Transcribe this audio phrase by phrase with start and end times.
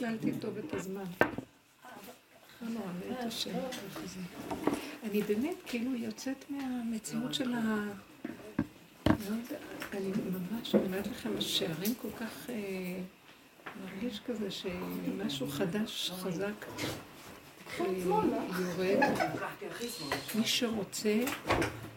[0.00, 1.04] שקללתי טוב את הזמן.
[2.62, 3.58] לא נורא, מאת השם.
[5.02, 7.86] אני באמת כאילו יוצאת מהמציאות של ה...
[9.06, 9.36] לא
[9.92, 12.50] אני ממש אומרת לכם, השערים כל כך...
[12.50, 13.00] אה,
[13.84, 16.66] מרגיש כזה שמשהו חדש, חזק,
[17.80, 18.98] אה, יורד.
[20.34, 21.18] מי שרוצה,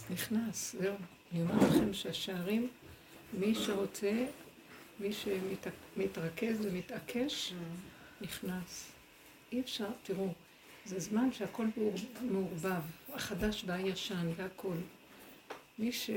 [0.09, 0.95] נכנס, זהו.
[1.33, 2.67] אני אומרת לכם שהשערים,
[3.33, 4.25] מי שרוצה,
[5.00, 7.54] מי שמתרכז ומתעקש,
[8.21, 8.92] נכנס.
[9.51, 10.34] אי אפשר, תראו,
[10.86, 11.65] זה זמן שהכל
[12.21, 12.82] מעורבב,
[13.14, 14.75] החדש והישן והכל.
[15.79, 16.10] מי, ש...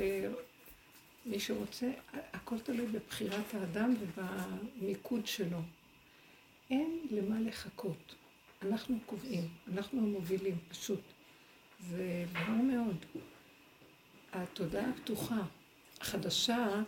[1.26, 1.90] מי שרוצה,
[2.32, 5.58] הכל תלוי בבחירת האדם ובמיקוד שלו.
[6.70, 8.14] אין למה לחכות.
[8.62, 11.00] אנחנו קובעים, אנחנו המובילים, פשוט.
[11.80, 12.96] זה ברור מאוד.
[14.32, 15.42] התודעה הפתוחה,
[16.00, 16.82] החדשה,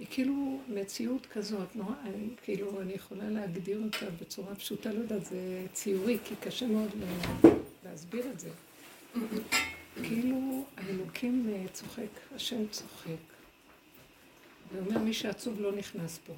[0.00, 5.24] היא כאילו מציאות כזאת, נורא, אני, כאילו, אני יכולה להגדיר אותה בצורה פשוטה, לא יודעת,
[5.24, 6.90] זה ציורי, כי קשה מאוד
[7.84, 8.50] להסביר את זה.
[10.02, 13.10] כאילו האלוקים אה, צוחק, השם צוחק.
[14.72, 16.32] ואומר, מי שעצוב לא נכנס פה.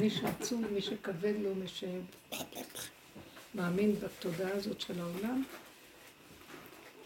[0.00, 1.66] מי שעצוב, מי שכבד לו, מי
[3.54, 5.42] שמאמין בתודעה הזאת של העולם,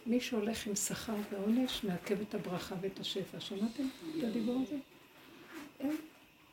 [0.06, 3.40] מי שהולך עם שכר ועונש, מעכב את הברכה ואת השפע.
[3.40, 3.84] שמעתם
[4.18, 4.76] את הדיבור הזה?
[5.80, 5.96] אין,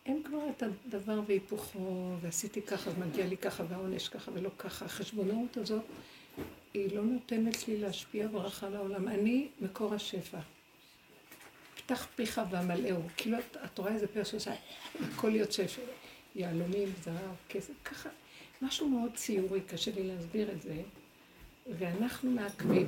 [0.06, 4.86] אין כבר את הדבר והיפוכו, ועשיתי ככה, ומגיע לי ככה, והעונש ככה ולא ככה.
[4.86, 5.84] החשבונאות הזאת,
[6.74, 9.08] היא לא נותנת לי להשפיע ברכה לעולם.
[9.08, 10.40] אני מקור השפע.
[11.76, 13.02] פתח פיך והמלאהו.
[13.18, 14.54] כאילו את, את רואה איזה פרס שעושה,
[15.02, 15.66] הכל יוצא,
[16.36, 18.10] יהלומים, זהב, כסף, ככה.
[18.62, 20.82] משהו מאוד ציורי, קשה לי להסביר את זה.
[21.80, 22.88] ואנחנו מעכבים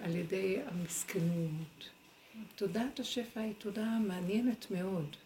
[0.00, 1.88] על ידי המסכנות.
[2.56, 5.16] תודעת השפע היא תודעה מעניינת מאוד.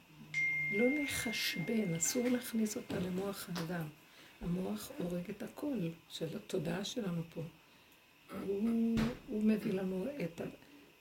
[0.73, 3.87] לא לחשבן, אסור להכניס אותה למוח האדם.
[4.41, 7.41] המוח הורג את הכל של התודעה שלנו פה.
[8.47, 10.41] הוא, הוא מביא לנו את,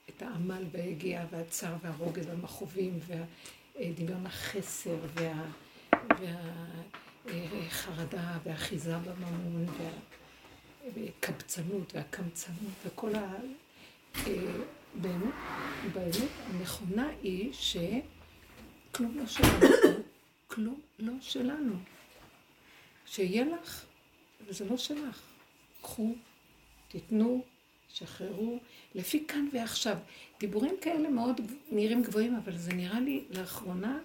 [0.08, 5.44] את העמל והיגיעה והצער והרוגז והמכאובים והדמיון החסר וה,
[7.24, 9.66] והחרדה והאחיזה בממון
[10.94, 13.34] והקבצנות והקמצנות וכל ה...
[14.94, 15.34] באמת,
[15.92, 19.66] באמת הנכונה היא שכלום לא שלנו,
[20.46, 21.74] כלום לא שלנו.
[23.06, 23.86] שיהיה לך,
[24.46, 25.22] וזה לא שלך.
[25.82, 26.14] קחו,
[26.88, 27.44] תיתנו,
[27.88, 28.58] שחררו,
[28.94, 29.96] לפי כאן ועכשיו.
[30.40, 33.98] דיבורים כאלה מאוד נראים גבוהים, אבל זה נראה לי לאחרונה,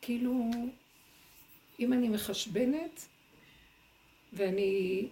[0.00, 0.50] כאילו,
[1.80, 3.06] אם אני מחשבנת,
[4.32, 5.08] ואני,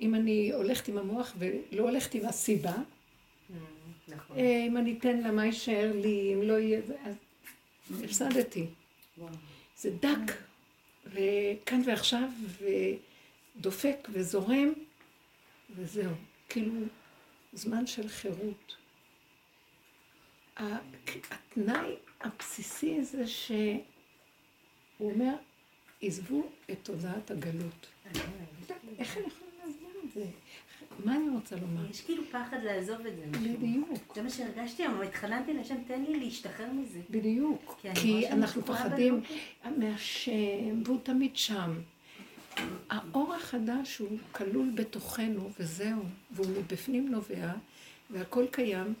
[0.00, 2.74] אם אני הולכת עם המוח ולא הולכת עם הסיבה,
[4.08, 4.38] נכון.
[4.38, 7.14] אה, אם אני אתן לה מה יישאר לי, אם לא יהיה, אז
[8.04, 8.66] הפסדתי.
[9.76, 10.32] זה דק,
[11.06, 12.28] וכאן ועכשיו,
[13.56, 14.72] ודופק וזורם,
[15.70, 16.12] וזהו.
[16.48, 16.72] כאילו,
[17.52, 18.76] זמן של חירות.
[20.56, 23.82] התנאי הבסיסי זה שהוא
[25.00, 25.34] אומר,
[26.02, 27.86] עזבו את תודעת הגלות.
[28.98, 30.24] איך אני יכולה להסביר את זה?
[31.04, 31.90] מה אני רוצה לומר?
[31.90, 33.26] יש כאילו פחד לעזוב את זה.
[33.38, 34.14] בדיוק.
[34.14, 37.00] זה מה שהרגשתי אבל התחננתי לשם, תן לי להשתחרר מזה.
[37.10, 37.80] בדיוק.
[37.94, 39.20] כי אנחנו פחדים
[39.76, 41.74] מהשם, והוא תמיד שם.
[42.90, 47.52] האור החדש הוא כלול בתוכנו, וזהו, והוא מבפנים נובע,
[48.10, 48.94] והכל קיים.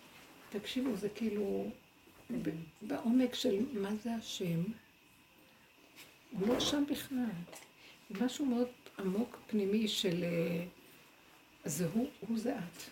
[0.50, 1.70] תקשיבו, זה כאילו,
[2.82, 4.62] בעומק של מה זה השם,
[6.30, 7.24] הוא לא שם בכלל.
[8.20, 8.68] משהו מאוד
[8.98, 10.24] עמוק פנימי של...
[10.24, 10.64] אה,
[11.66, 12.82] זה הוא, הוא זה את.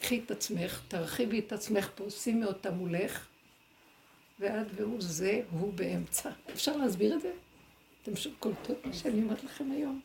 [0.00, 3.26] קחי את עצמך, תרחיבי את עצמך פה, שימי אותה מולך,
[4.38, 6.30] ואת והוא זה, הוא באמצע.
[6.52, 7.32] אפשר להסביר את זה?
[8.02, 10.00] אתם קולטות מה שאני אומרת לכם היום?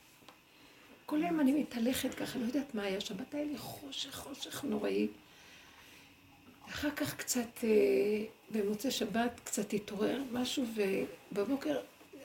[1.06, 5.08] כל היום אני מתהלכת ככה, לא יודעת מה היה שבת, היה לי חושך, חושך נוראי.
[6.70, 7.70] אחר כך קצת, אה,
[8.52, 10.66] במוצאי שבת, קצת התעורר משהו,
[11.32, 11.80] ובבוקר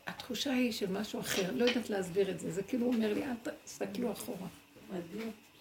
[0.06, 1.52] התחושה היא של משהו אחר.
[1.54, 2.50] לא יודעת להסביר את זה.
[2.50, 4.48] זה כאילו אומר לי, אל תסתכלו אחורה.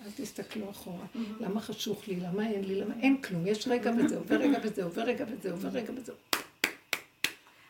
[0.05, 1.05] אל תסתכלו אחורה.
[1.39, 2.15] למה חשוך לי?
[2.15, 2.75] למה אין לי?
[2.75, 3.47] למה אין כלום?
[3.47, 6.13] יש רגע וזה, עובר רגע וזה, עובר רגע וזה, עובר רגע וזה.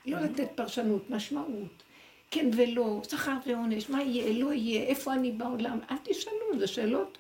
[0.05, 1.83] לא לתת פרשנות, משמעות.
[2.31, 7.17] כן ולא, שכר ועונש, מה יהיה, לא יהיה, איפה אני בעולם, אל תשאלו, זה שאלות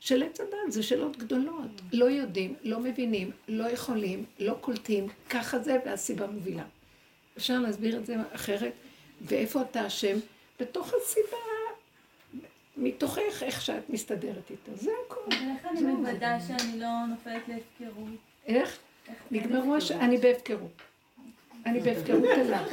[0.00, 1.70] של עץ הדת, זה שאלות גדולות.
[1.92, 6.64] לא יודעים, לא מבינים, לא יכולים, לא קולטים, ככה זה והסיבה מובילה.
[7.36, 8.72] אפשר להסביר את זה אחרת?
[9.22, 10.18] ואיפה אתה אשם?
[10.60, 11.36] בתוך הסיבה,
[12.78, 15.22] מתוכך איך שאת מסתדרת איתו, זה הכול.
[15.32, 18.18] איך אני מוודא שאני לא נופלת להפקרות?
[18.46, 18.78] איך?
[19.30, 20.82] נגמרו, אני בהפקרות.
[21.66, 22.64] אני בהפקרות אליו.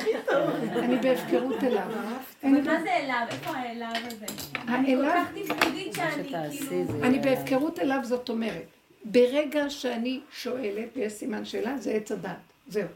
[0.76, 1.88] אני בהפקרות אליו.
[2.44, 3.28] מה זה אליו?
[3.30, 4.26] איפה האליו הזה?
[4.68, 7.04] אני כל כך תפקודית שאני כאילו...
[7.04, 8.66] אני בהפקרות אליו, זאת אומרת,
[9.06, 12.36] ברגע שאני שואלת, ויש סימן שאלה, זה עץ הדת.
[12.68, 12.88] זהו.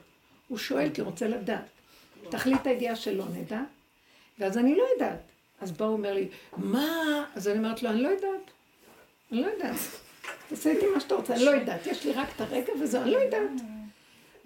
[0.47, 1.65] הוא שואל כי הוא רוצה לדעת.
[2.29, 3.61] תכלית הידיעה שלא נדע,
[4.39, 5.19] ואז אני לא יודעת.
[5.61, 6.27] אז בא הוא אומר לי,
[6.57, 7.25] מה?
[7.35, 8.51] אז אני אומרת לו, אני לא יודעת.
[9.31, 9.75] אני לא יודעת.
[10.49, 11.87] תעשה איתי מה שאתה רוצה, אני לא יודעת.
[11.87, 13.49] יש לי רק את הרגע וזהו, אני לא יודעת.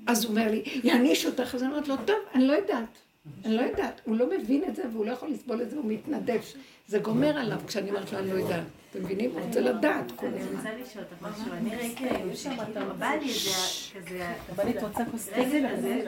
[0.07, 1.55] אז הוא אומר לי, יעניש אותך.
[1.55, 2.97] אז אני אומרת לו, טוב, אני לא יודעת.
[3.45, 4.01] אני לא יודעת.
[4.05, 6.53] הוא לא מבין את זה והוא לא יכול לסבול את זה, הוא מתנדף.
[6.87, 8.63] זה גומר עליו כשאני אומרת לו, אני לא יודעת.
[8.91, 9.31] אתם מבינים?
[9.31, 10.57] הוא רוצה לדעת כל אני הזמן.
[10.57, 11.53] רוצה לשאול אותך משהו.
[11.53, 13.49] אני ראיתי היום שבא לי איזה
[13.99, 14.33] כזה...
[14.49, 16.05] רבנית רוצה כוס רגע כזה,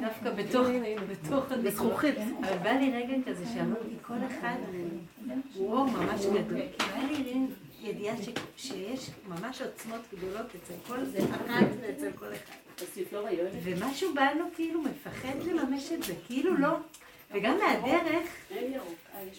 [0.00, 0.66] דווקא בתוך,
[1.08, 2.14] בתוך הזכוכית.
[2.18, 4.56] אבל בא לי רגע כזה שאמרתי, כל אחד
[5.54, 6.60] הוא אור ממש גדול.
[6.78, 7.46] כי בא לי
[7.82, 8.16] ידיעה
[8.56, 12.63] שיש ממש עוצמות גדולות אצל כל זה, אחת ואצל כל אחד.
[13.62, 16.76] ומשהו בנו כאילו מפחד לממש את זה, כאילו לא.
[17.32, 18.28] וגם מהדרך,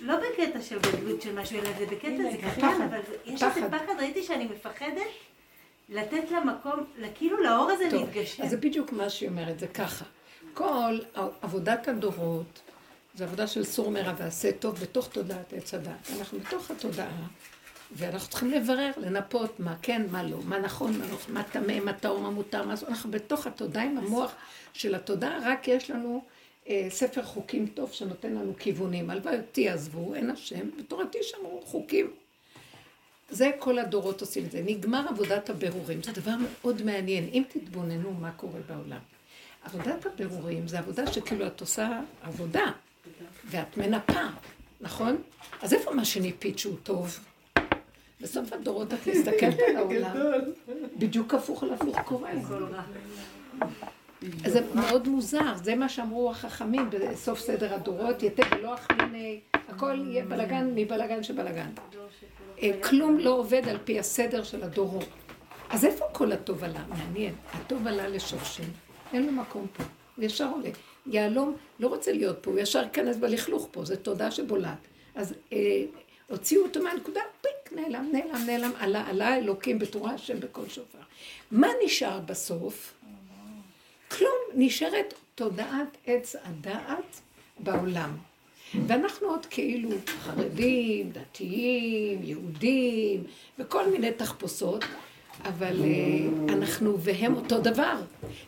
[0.01, 3.95] לא בקטע של גדלות של משהו, אלא זה בקטע, זה קטן, אבל יש איזה פחד.
[3.99, 5.01] ראיתי שאני מפחדת
[5.89, 6.83] לתת למקום,
[7.15, 8.43] כאילו לאור הזה להתגשם.
[8.43, 10.05] אז זה בדיוק מה שהיא אומרת, זה ככה.
[10.53, 10.99] כל
[11.41, 12.61] עבודת הדורות,
[13.15, 16.09] זה עבודה של סור מרע ועשה טוב בתוך תודעת עץ הדת.
[16.19, 17.27] אנחנו בתוך התודעה,
[17.91, 21.93] ואנחנו צריכים לברר, לנפות מה כן, מה לא, מה נכון, מה לא, מה טמא, מה
[21.93, 22.89] טהור, מה מותר, מה אסור.
[22.89, 24.31] אנחנו בתוך התודעה עם המוח
[24.73, 26.23] של התודעה, רק יש לנו
[26.69, 29.09] אה, ספר חוקים טוב שנותן לנו כיוונים.
[29.09, 32.11] הלוואי אותי עזבו, אין השם, בתורתי שמרו חוקים.
[33.29, 34.61] זה כל הדורות עושים את זה.
[34.65, 36.03] נגמר עבודת הבירורים.
[36.03, 37.29] זה דבר מאוד מעניין.
[37.33, 38.99] אם תתבוננו מה קורה בעולם.
[39.63, 42.71] עבודת הבירורים זה עבודה שכאילו את עושה עבודה,
[43.45, 44.25] ואת מנפה,
[44.81, 45.21] נכון?
[45.61, 47.19] אז איפה מה שניפית שהוא טוב?
[48.25, 50.16] בסוף הדורות את מסתכלת על העולם,
[50.98, 52.31] בדיוק הפוך על הפוך קורה.
[54.45, 60.00] אז זה מאוד מוזר, זה מה שאמרו החכמים בסוף סדר הדורות, יתה ולא אכליני, הכל
[60.07, 61.69] יהיה בלגן מבלגן שבלגן.
[62.62, 65.07] אה, כלום לא עובד על פי הסדר של הדורות.
[65.69, 66.83] אז איפה כל הטוב עלה?
[66.89, 67.33] מעניין.
[67.54, 68.69] הטוב עלה לשורשים,
[69.13, 69.83] אין לו מקום פה.
[70.16, 70.69] הוא ישר עולה.
[71.06, 74.88] יהלום לא רוצה להיות פה, הוא ישר ייכנס בלכלוך פה, זו תודה שבולעת.
[75.16, 75.57] אז אה,
[76.27, 81.00] הוציאו אותו מהנקודה, פיק, נעלם, נעלם, נעלם, עלה, עלה אלוקים בתורה השם בכל שופר.
[81.51, 82.94] מה נשאר בסוף?
[84.12, 87.22] כלום, נשארת תודעת עץ הדעת
[87.60, 88.18] בעולם.
[88.88, 93.24] ואנחנו עוד כאילו חרדים, דתיים, יהודים,
[93.60, 94.86] וכל מיני תחפושות,
[95.43, 97.95] אבל uh, אנחנו והם אותו דבר,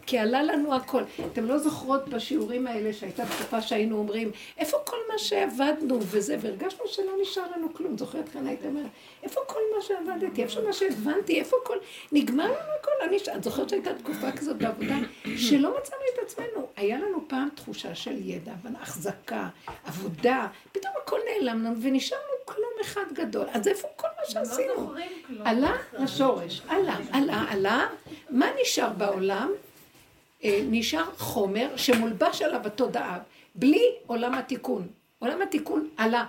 [0.06, 1.04] כי עלה לנו הכל.
[1.31, 6.88] אתם לא זוכרות בשיעורים האלה שהייתה תקופה שהיינו אומרים, איפה כל מה שעבדנו וזה, והרגשנו
[6.88, 7.98] שלא נשאר לנו כלום.
[7.98, 8.89] זוכרת כאן היית אומרת,
[9.24, 11.78] איפה כל מה שעבדתי, איפה מה שהבנתי, איפה כל...
[12.12, 13.36] נגמר לנו הכל, לא נשאר.
[13.36, 14.95] את זוכרת שהייתה תקופה כזאת בעבודה,
[15.38, 16.68] שלא מצאנו את עצמנו.
[16.75, 19.50] היה לנו פעם תחושה של ידע, החזקה,
[19.86, 23.46] עבודה, פתאום הכל נעלם לנו ונשארנו כלום אחד גדול.
[23.54, 24.74] אז איפה כל מה שעשינו?
[24.74, 25.48] לא כלום.
[25.48, 27.88] עלה לשורש, עלה, עלה, עלה.
[28.30, 29.52] מה נשאר בעולם?
[30.44, 33.20] אה, נשאר חומר שמולבש עליו התודעה,
[33.56, 34.88] בלי עולם התיקון.
[35.20, 36.26] עולם התיקון עלה.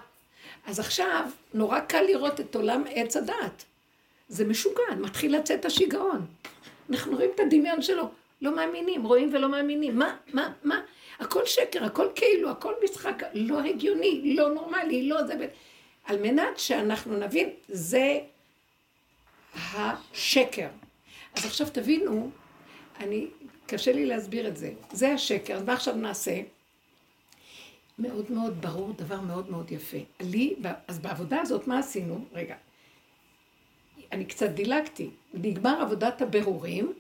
[0.67, 1.25] אז עכשיו,
[1.55, 3.65] נורא קל לראות את עולם עץ הדעת.
[4.29, 6.27] זה משוגע, מתחיל לצאת השיגעון.
[6.91, 8.09] אנחנו רואים את הדמיון שלו,
[8.43, 9.99] לא מאמינים, רואים ולא מאמינים.
[9.99, 10.81] מה, מה, מה?
[11.19, 15.35] הכל שקר, הכל כאילו, הכל משחק לא הגיוני, לא נורמלי, לא זה...
[16.09, 18.19] על מנת שאנחנו נבין, זה
[19.55, 20.69] השקר.
[21.35, 22.31] אז עכשיו תבינו,
[23.01, 23.27] אני,
[23.67, 24.73] קשה לי להסביר את זה.
[24.93, 26.41] זה השקר, אז מה עכשיו נעשה?
[27.99, 29.97] מאוד מאוד ברור, דבר מאוד מאוד יפה.
[30.21, 30.57] לי,
[30.89, 32.25] אז בעבודה הזאת, מה עשינו?
[32.33, 32.57] רגע,
[34.13, 35.11] אני קצת דילגתי.
[35.35, 36.93] נגמר עבודת הבירורים,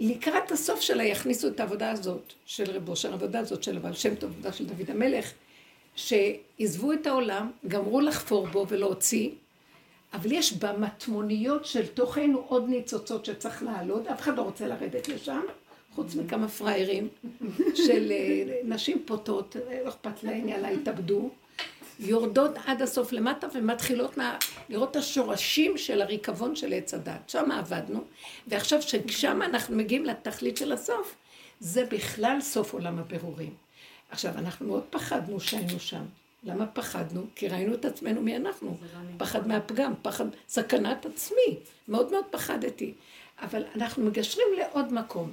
[0.00, 4.14] לקראת הסוף שלה יכניסו את העבודה הזאת של רב אושר, העבודה הזאת של הבעל שם
[4.14, 5.32] טוב, העבודה של דוד המלך,
[5.94, 9.30] שעזבו את העולם, גמרו לחפור בו ולהוציא,
[10.12, 15.42] אבל יש במטמוניות של תוכנו עוד ניצוצות שצריך לעלות, אף אחד לא רוצה לרדת לשם,
[15.94, 17.08] חוץ מכמה פראיירים
[17.86, 21.30] של אה, נשים פוטות, לא אכפת להן, יאללה, התאבדו,
[22.00, 24.36] יורדות עד הסוף למטה ומתחילות מה,
[24.68, 27.28] לראות את השורשים של הריקבון של עץ הדת.
[27.28, 28.04] שם עבדנו,
[28.46, 31.14] ועכשיו ששם אנחנו מגיעים לתכלית של הסוף,
[31.60, 33.54] זה בכלל סוף עולם הבירורים.
[34.10, 36.04] עכשיו, אנחנו מאוד פחדנו שהיינו שם.
[36.44, 37.26] למה פחדנו?
[37.34, 38.76] כי ראינו את עצמנו מי אנחנו.
[39.18, 41.56] פחד מהפגם, פחד, סכנת עצמי.
[41.88, 42.92] מאוד מאוד פחדתי.
[43.42, 45.32] אבל אנחנו מגשרים לעוד מקום.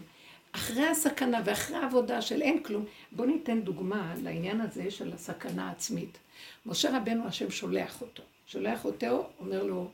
[0.52, 6.18] אחרי הסכנה ואחרי העבודה של אין כלום, בואו ניתן דוגמה לעניין הזה של הסכנה העצמית.
[6.66, 8.24] משה רבנו השם שולח אותו.
[8.48, 9.90] שולח אותו, אומר לו,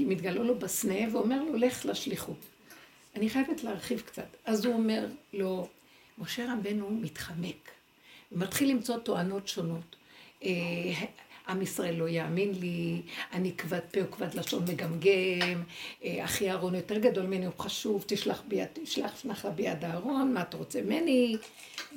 [0.00, 2.36] מתגלה לו בסנה ואומר לו, לך לשליחות.
[3.16, 4.26] אני חייבת להרחיב קצת.
[4.44, 5.68] אז הוא אומר לו,
[6.18, 7.70] משה רבנו מתחמק,
[8.32, 9.96] מתחיל למצוא טוענות שונות.
[11.48, 15.62] עם ישראל לא יאמין לי, אני כבד פה וכבד לשון מגמגם,
[16.04, 20.42] אה, אחי אהרון יותר גדול ממני, הוא חשוב, תשלח ביד, תשלח שנחה ביד אהרון, מה
[20.42, 21.36] אתה רוצה ממני?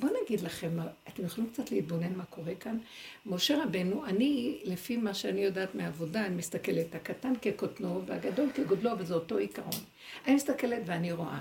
[0.00, 0.70] בואו נגיד לכם,
[1.08, 2.78] אתם יכולים קצת להתבונן מה קורה כאן?
[3.26, 9.14] משה רבנו, אני, לפי מה שאני יודעת מהעבודה, אני מסתכלת, הקטן כקוטנו והגדול כגודלו, וזה
[9.14, 9.80] אותו עיקרון.
[10.26, 11.38] אני מסתכלת ואני רואה.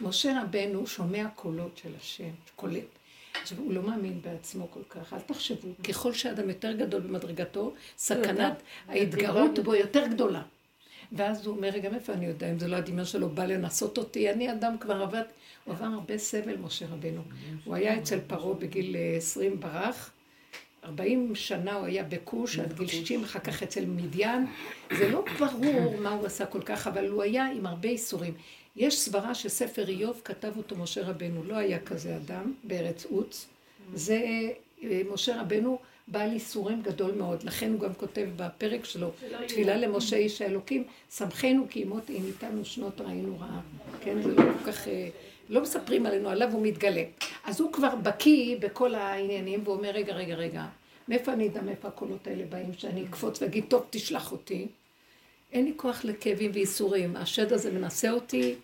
[0.00, 2.97] משה רבנו שומע קולות של השם, קולט.
[3.42, 8.62] עכשיו, הוא לא מאמין בעצמו כל כך, אל תחשבו, ככל שאדם יותר גדול במדרגתו, סכנת
[8.88, 10.42] ההתגרות בו יותר גדולה.
[11.12, 14.30] ואז הוא אומר, רגע, מאיפה אני יודע אם זה לא הדמיון שלו בא לנסות אותי?
[14.30, 15.22] אני אדם כבר עבד,
[15.64, 17.22] הוא עבר הרבה סבל, משה רבנו.
[17.64, 20.10] הוא היה אצל פרעה בגיל 20 אה, ברח,
[20.84, 24.46] 40 שנה הוא היה בכוש, עד גיל 60, אחר כך אצל מדיין.
[24.98, 28.34] זה לא ברור מה הוא עשה כל כך, אבל הוא היה עם הרבה איסורים.
[28.78, 33.46] יש סברה שספר איוב כתב אותו משה רבנו, לא היה כזה אדם בארץ עוץ.
[33.94, 34.22] זה
[34.82, 39.10] אה, משה רבנו בעל איסורים גדול מאוד, לכן הוא גם כותב בפרק שלו,
[39.48, 40.84] תפילה למשה איש האלוקים,
[41.16, 43.60] שמחנו כי אמות אין איתנו שנות ראינו רעה.
[44.00, 45.08] כן, זה לא כל כך, אה,
[45.48, 47.04] לא מספרים עלינו, עליו הוא מתגלה.
[47.44, 50.66] אז הוא כבר בקיא בכל העניינים, והוא אומר, רגע, רגע, רגע,
[51.08, 54.66] מאיפה אני אדע מאיפה הקולות האלה באים, שאני אקפוץ ואגיד, טוב, תשלח אותי.
[55.52, 57.16] אין לי כוח לכאבים ואיסורים.
[57.16, 58.54] השד הזה מנסה אותי,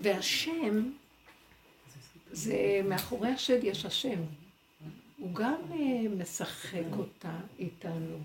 [0.00, 0.90] והשם,
[2.32, 4.18] זה, מאחורי השד יש השם.
[5.18, 5.74] הוא גם uh,
[6.18, 8.18] משחק אותה איתנו.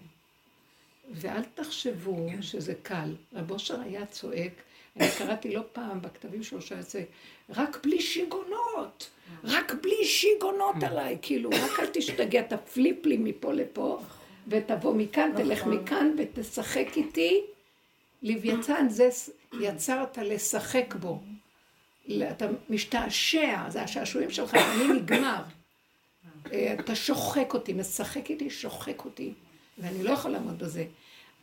[1.11, 3.15] ואל תחשבו שזה קל.
[3.33, 4.51] רב אושר היה צועק,
[4.99, 7.05] אני קראתי לא פעם בכתבים שלו שהיה צועק,
[7.49, 9.09] רק בלי שיגונות,
[9.43, 13.99] רק בלי שיגונות עליי, כאילו, רק אל תשתגע, תפליפ לי מפה לפה,
[14.47, 15.73] ותבוא מכאן, תלך נכון.
[15.73, 17.41] מכאן ותשחק איתי.
[18.23, 19.09] לוויתן זה
[19.61, 21.21] יצרת לשחק בו.
[22.31, 25.41] אתה משתעשע, זה השעשועים שלך, אני נגמר.
[26.53, 29.33] אה, אתה שוחק אותי, משחק איתי, שוחק אותי,
[29.77, 30.85] ואני לא יכול לעמוד בזה.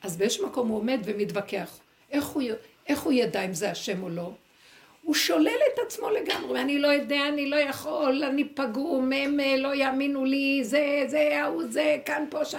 [0.03, 1.79] אז באיזשהו מקום הוא עומד ומתווכח.
[2.11, 2.43] איך הוא,
[2.87, 4.33] איך הוא ידע אם זה השם או לא?
[5.03, 9.75] הוא שולל את עצמו לגמרי, אני לא יודע, אני לא יכול, אני פגום, הם לא
[9.75, 12.59] יאמינו לי, זה, זה, ההוא, זה, כאן, פה, שם.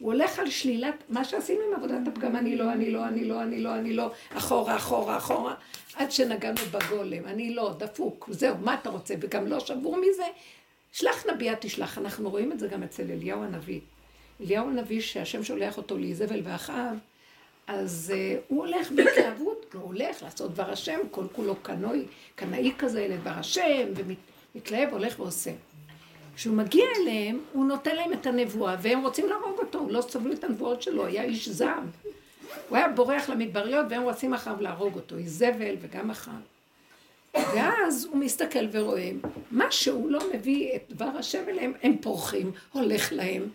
[0.00, 3.42] הוא הולך על שלילת, מה שעשינו עם עבודת הפגם, אני לא, אני לא, אני לא,
[3.42, 5.54] אני לא, אני לא, אחורה, אחורה, אחורה,
[5.96, 10.24] עד שנגענו בגולם, אני לא, דפוק, זהו, מה אתה רוצה, וגם לא שבור מזה,
[10.92, 13.80] שלח נביאה תשלח, אנחנו רואים את זה גם אצל אליהו הנביא.
[14.40, 16.98] אליהו הנביא, שהשם שולח אותו לאיזבל ואחאב,
[17.66, 22.04] אז uh, הוא הולך בהתלהבות, הוא הולך לעשות דבר השם, כל כולו קנאי,
[22.34, 23.88] קנאי כזה לדבר השם,
[24.54, 25.50] ומתלהב, הולך ועושה.
[26.40, 30.32] כשהוא מגיע אליהם, הוא נותן להם את הנבואה, והם רוצים להרוג אותו, הוא לא סבלו
[30.32, 31.86] את הנבואות שלו, היה איש זעם.
[32.68, 36.40] הוא היה בורח למדבריות, והם רוצים אחריו להרוג אותו, איזבל וגם אחריו.
[37.34, 39.10] ואז הוא מסתכל ורואה,
[39.50, 43.48] מה שהוא לא מביא את דבר השם אליהם, הם פורחים, הולך להם.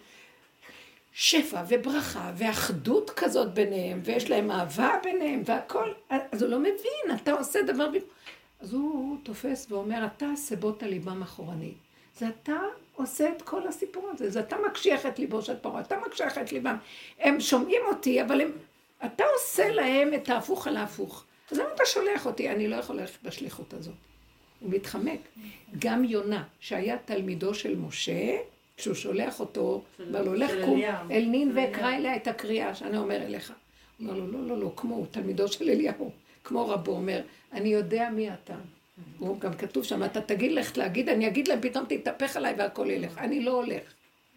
[1.13, 7.31] שפע וברכה ואחדות כזאת ביניהם, ויש להם אהבה ביניהם והכל, אז הוא לא מבין, אתה
[7.31, 7.89] עושה דבר...
[8.59, 11.84] אז הוא תופס ואומר, אתה סבות ליבם אחורנית.
[12.17, 12.57] זה אתה
[12.95, 16.51] עושה את כל הסיפור הזה, זה אתה מקשיח את ליבו של פרעה, אתה מקשיח את
[16.51, 16.77] ליבם.
[17.19, 18.51] הם שומעים אותי, אבל הם...
[19.05, 21.23] אתה עושה להם את ההפוך על ההפוך.
[21.51, 22.49] אז למה אתה שולח אותי?
[22.49, 23.93] אני לא יכול ללכת בשליחות הזאת.
[24.59, 25.19] הוא מתחמק.
[25.79, 28.37] גם יונה, שהיה תלמידו של משה,
[28.77, 30.81] כשהוא שולח אותו, אומר לו, לך קום
[31.11, 33.53] אל נין ואקרא אליה את הקריאה שאני אומר אליך.
[33.97, 36.11] הוא אומר לו, לא, לא, לא, כמו, הוא תלמידו של אליהו,
[36.43, 37.21] כמו רבו אומר,
[37.53, 38.55] אני יודע מי אתה.
[39.19, 42.89] הוא גם כתוב שם, אתה תגיד לך להגיד, אני אגיד להם, פתאום תתהפך עליי והכל
[42.89, 43.17] ילך.
[43.17, 43.93] אני לא הולך.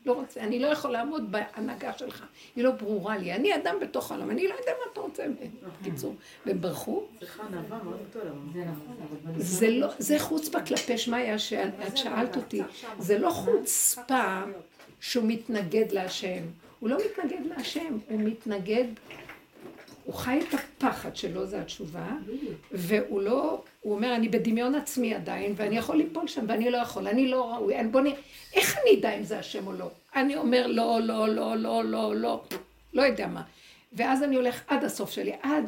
[0.07, 2.25] לא רוצה, אני לא יכול לעמוד בהנהגה שלך.
[2.57, 3.33] היא לא ברורה לי.
[3.33, 5.71] אני אדם בתוך העולם, אני לא יודע מה אתה רוצה מהם.
[5.81, 6.15] בקיצור,
[6.47, 7.03] והם ברחו.
[9.37, 12.63] זה לא, זה חוצפה כלפי שמעיה שאת שאלת אותי.
[12.99, 14.41] זה לא חוצפה
[15.01, 16.43] שהוא מתנגד להשם.
[16.81, 18.85] הוא לא מתנגד להשם, הוא מתנגד
[20.09, 22.07] הוא חי את הפחד שלו, זו התשובה,
[22.73, 27.09] והוא לא, הוא אומר, אני בדמיון עצמי עדיין, ואני יכול ליפול שם, ואני לא יכול,
[27.09, 28.17] אני לא ראוי, אני בוא נראה,
[28.55, 29.91] איך אני אדע אם זה השם או לא?
[30.15, 32.43] אני אומר, לא, לא, לא, לא, לא, לא,
[32.93, 33.43] לא יודע מה.
[33.93, 35.65] ואז אני הולך עד הסוף שלי, עד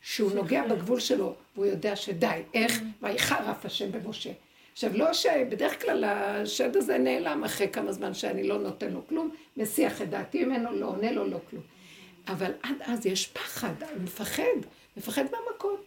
[0.00, 4.30] שהוא נוגע בגבול שלו, והוא יודע שדי, איך, ויחרף השם במשה.
[4.72, 9.30] עכשיו, לא שבדרך כלל השד הזה נעלם אחרי כמה זמן שאני לא נותן לו כלום,
[9.56, 11.75] מסיח את דעתי ממנו, לא עונה לו, לא כלום.
[12.28, 14.42] אבל עד אז יש פחד, הוא מפחד,
[14.96, 15.86] מפחד מהמכות.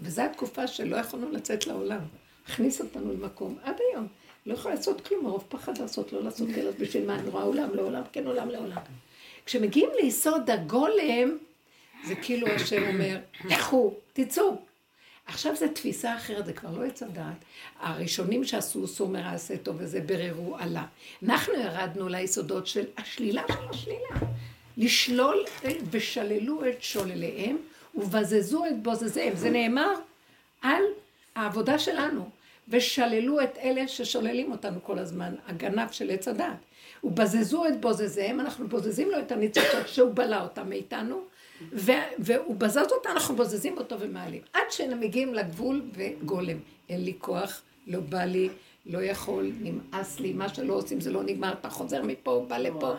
[0.00, 2.00] וזו התקופה שלא יכולנו לצאת לעולם.
[2.46, 4.06] הכניס אותנו למקום, עד היום.
[4.46, 8.02] לא יכול לעשות כלום, מרוב פחד לעשות, לא לעשות כאלה, בשביל מה, רואה עולם לעולם,
[8.12, 8.80] כן עולם לעולם.
[9.46, 11.38] כשמגיעים ליסוד הגולם,
[12.06, 14.56] זה כאילו השם אומר, לכו, תצאו.
[15.26, 17.44] עכשיו זו תפיסה אחרת, זה כבר לא עץ הדעת.
[17.80, 20.86] הראשונים שעשו סומר העשה טוב וזה בררו עלה.
[21.22, 24.08] אנחנו ירדנו ליסודות של השלילה של השלילה.
[24.76, 25.44] לשלול
[25.90, 27.56] ושללו את שולליהם
[27.94, 29.36] ובזזו את בוזזיהם.
[29.36, 29.94] זה נאמר
[30.62, 30.82] על
[31.34, 32.28] העבודה שלנו.
[32.68, 36.46] ושללו את אלה ששוללים אותנו כל הזמן, הגנב של עץ הדת.
[37.04, 41.20] ובזזו את בוזזיהם, אנחנו בוזזים לו את הניצוצות שהוא בלע אותם מאיתנו,
[42.18, 44.42] והוא בזז אותה, אנחנו בוזזים אותו ומעלים.
[44.52, 46.56] עד שהם מגיעים לגבול וגולם.
[46.88, 48.48] אין לי כוח, לא בא לי,
[48.86, 52.94] לא יכול, נמאס לי, מה שלא עושים זה לא נגמר, אתה חוזר מפה, בא לפה.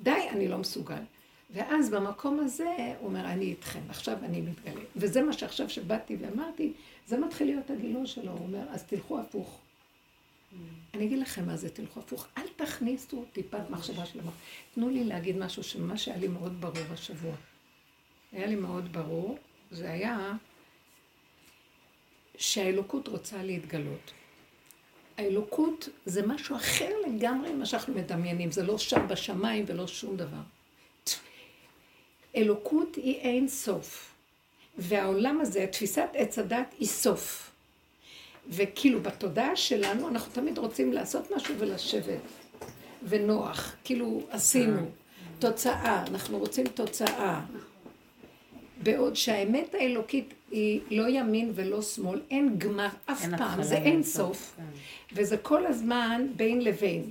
[0.00, 1.02] די, אני לא מסוגל.
[1.52, 4.80] ואז במקום הזה, הוא אומר, אני איתכם, עכשיו אני מתגלה.
[4.96, 6.72] וזה מה שעכשיו שבאתי ואמרתי,
[7.06, 8.32] זה מתחיל להיות הגילוי שלו.
[8.32, 9.60] הוא אומר, אז תלכו הפוך.
[10.94, 12.26] אני אגיד לכם מה זה תלכו הפוך.
[12.38, 14.34] אל תכניסו טיפת מחשבה של המוח.
[14.74, 17.34] תנו לי להגיד משהו שממש היה לי מאוד ברור השבוע.
[18.32, 19.38] היה לי מאוד ברור,
[19.70, 20.32] זה היה
[22.36, 24.12] שהאלוקות רוצה להתגלות.
[25.18, 30.40] האלוקות זה משהו אחר לגמרי ממה שאנחנו מדמיינים, זה לא שם בשמיים ולא שום דבר.
[32.36, 34.14] אלוקות היא אין סוף,
[34.78, 37.50] והעולם הזה, תפיסת עץ הדת היא סוף.
[38.48, 42.20] וכאילו בתודעה שלנו אנחנו תמיד רוצים לעשות משהו ולשבת,
[43.08, 44.90] ונוח, כאילו עשינו,
[45.38, 47.40] תוצאה, אנחנו רוצים תוצאה.
[48.82, 54.02] בעוד שהאמת האלוקית היא לא ימין ולא שמאל, אין גמר אף אין פעם, זה אין
[54.02, 54.54] סוף.
[54.56, 54.62] כן.
[55.12, 57.10] וזה כל הזמן בין לבין.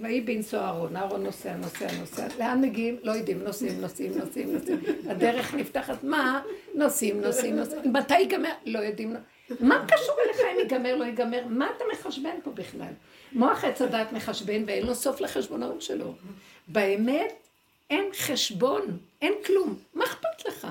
[0.00, 2.26] ויהי בנסוע אהרון, אהרון נוסע, נוסע, נוסע.
[2.38, 2.96] לאן מגיעים?
[3.02, 4.80] לא יודעים, נוסעים, נוסעים, נוסעים, נוסעים.
[5.08, 6.42] הדרך נפתחת, מה?
[6.74, 7.92] נוסעים, נוסעים, נוסעים.
[7.92, 8.52] מתי ייגמר?
[8.66, 9.16] לא יודעים.
[9.60, 11.44] מה קשור אליך אם ייגמר, לא ייגמר?
[11.48, 12.92] מה אתה מחשבן פה בכלל?
[13.32, 16.14] מוח עץ הדת מחשבן ואין לו סוף לחשבונאות שלו.
[16.68, 17.32] באמת,
[17.90, 19.74] אין חשבון, אין כלום.
[19.94, 20.66] מה אכפת לך?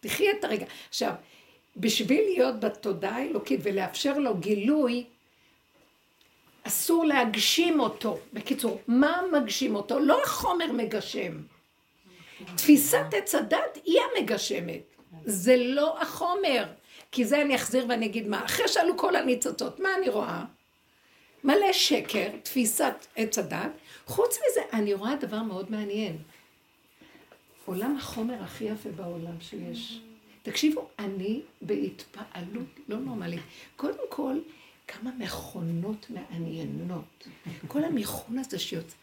[0.00, 0.66] תחי את הרגע.
[0.88, 1.12] עכשיו,
[1.76, 5.04] בשביל להיות בתודעה האלוקית ולאפשר לו גילוי,
[6.68, 8.18] אסור להגשים אותו.
[8.32, 9.98] בקיצור, מה מגשים אותו?
[9.98, 11.32] לא החומר מגשם.
[12.56, 14.82] תפיסת עץ הדת היא המגשמת.
[15.24, 16.64] זה לא החומר.
[17.12, 18.44] כי זה אני אחזיר ואני אגיד מה.
[18.44, 20.44] אחרי שעלו כל הניצוצות, מה אני רואה?
[21.44, 23.70] מלא שקר, תפיסת עץ הדת.
[24.06, 26.16] חוץ מזה, אני רואה דבר מאוד מעניין.
[27.64, 30.00] עולם החומר הכי יפה בעולם שיש.
[30.42, 33.40] תקשיבו, אני בהתפעלות לא נורמלית.
[33.76, 34.38] קודם כל,
[34.88, 37.28] כמה מכונות מעניינות.
[37.68, 38.96] כל המכון הזה שיוצא,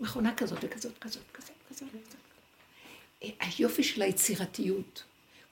[0.00, 3.32] מכונה כזאת וכזאת, כזאת, כזאת, כזאת, כזאת.
[3.40, 5.02] היופי של היצירתיות.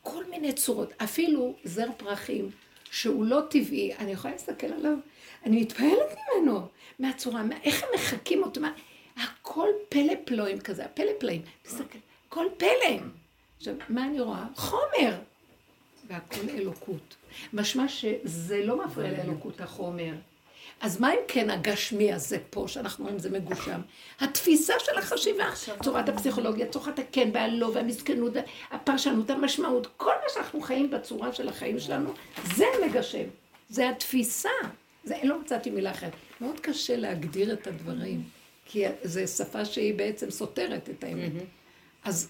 [0.03, 2.51] כל מיני צורות, אפילו זר פרחים,
[2.91, 4.97] שהוא לא טבעי, אני יכולה להסתכל עליו,
[5.45, 8.73] אני מתפעלת ממנו, מהצורה, מה, איך הם מחקים אותו, מה,
[9.17, 12.99] הכל פלא פלואים כזה, הפלא פלאים, תסתכל, הכל פלא.
[13.57, 14.45] עכשיו, מה אני רואה?
[14.55, 15.19] חומר.
[16.11, 17.17] והכל אלוקות.
[17.53, 20.13] משמע שזה לא מפריע לאלוקות החומר.
[20.81, 23.81] אז מה אם כן הגשמי הזה פה, שאנחנו רואים זה מגושם?
[24.21, 25.45] התפיסה של החשיבה,
[25.83, 28.33] צורת הפסיכולוגיה, צורת הכן והלא והמסכנות,
[28.71, 32.13] הפרשנות, המשמעות, כל מה שאנחנו חיים בצורה של החיים שלנו,
[32.45, 33.25] זה מגשם.
[33.69, 34.49] זה התפיסה.
[35.05, 36.13] זה, לא מצאתי מילה אחרת.
[36.41, 38.23] מאוד קשה להגדיר את הדברים,
[38.65, 41.33] כי זו שפה שהיא בעצם סותרת את האמת.
[42.05, 42.29] אז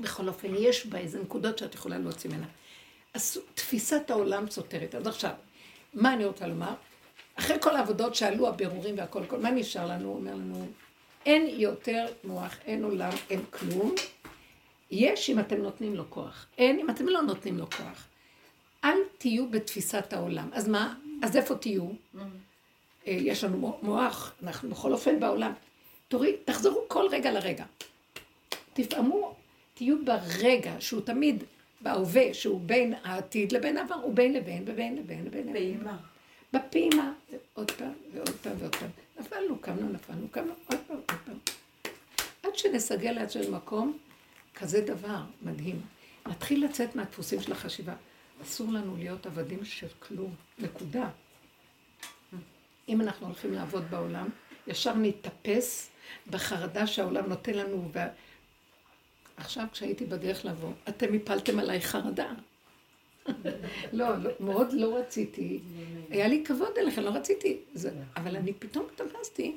[0.00, 2.46] בכל אופן, יש בה איזה נקודות שאת יכולה להוציא ממנה.
[3.54, 4.94] תפיסת העולם סותרת.
[4.94, 5.32] אז עכשיו,
[5.94, 6.74] מה אני רוצה לומר?
[7.34, 10.12] אחרי כל העבודות שעלו הבירורים והכל, כל, מה נשאר לנו?
[10.12, 10.66] אומר לנו,
[11.26, 13.94] אין יותר מוח, אין עולם, אין כלום.
[14.90, 16.46] יש אם אתם נותנים לו כוח.
[16.58, 18.06] אין אם אתם לא נותנים לו כוח.
[18.84, 20.48] אל תהיו בתפיסת העולם.
[20.52, 20.94] אז מה?
[21.22, 21.86] אז איפה תהיו?
[21.86, 22.22] אה,
[23.06, 25.52] יש לנו מוח, אנחנו בכל אופן בעולם.
[26.08, 27.64] תורי, תחזרו כל רגע לרגע.
[28.72, 29.34] תפעמו,
[29.74, 31.44] תהיו ברגע שהוא תמיד
[31.80, 35.52] בהווה, שהוא בין העתיד לבין העבר, הוא בין לבין, ובין לבין, לבין לבין.
[35.52, 35.96] פעימה.
[36.52, 37.12] בפעימה,
[37.54, 38.90] עוד פעם ועוד פעם ועוד פעם.
[39.20, 41.38] נפלנו, קמנו, נפלנו, קמנו, עוד פעם, עוד פעם.
[42.42, 43.98] עד שנסגל לעצמנו מקום,
[44.54, 45.80] כזה דבר מדהים.
[46.26, 47.94] נתחיל לצאת מהדפוסים של החשיבה.
[48.42, 51.08] אסור לנו להיות עבדים של כלום, נקודה.
[52.88, 54.28] אם אנחנו הולכים לעבוד בעולם,
[54.66, 55.90] ישר נתאפס
[56.30, 57.90] בחרדה שהעולם נותן לנו.
[59.36, 62.32] עכשיו, כשהייתי בדרך לבוא, אתם הפלתם עליי חרדה.
[63.92, 65.60] לא, לא, מאוד לא רציתי.
[66.10, 67.56] היה לי כבוד אליכם, לא רציתי.
[68.16, 69.56] אבל אני פתאום תפסתי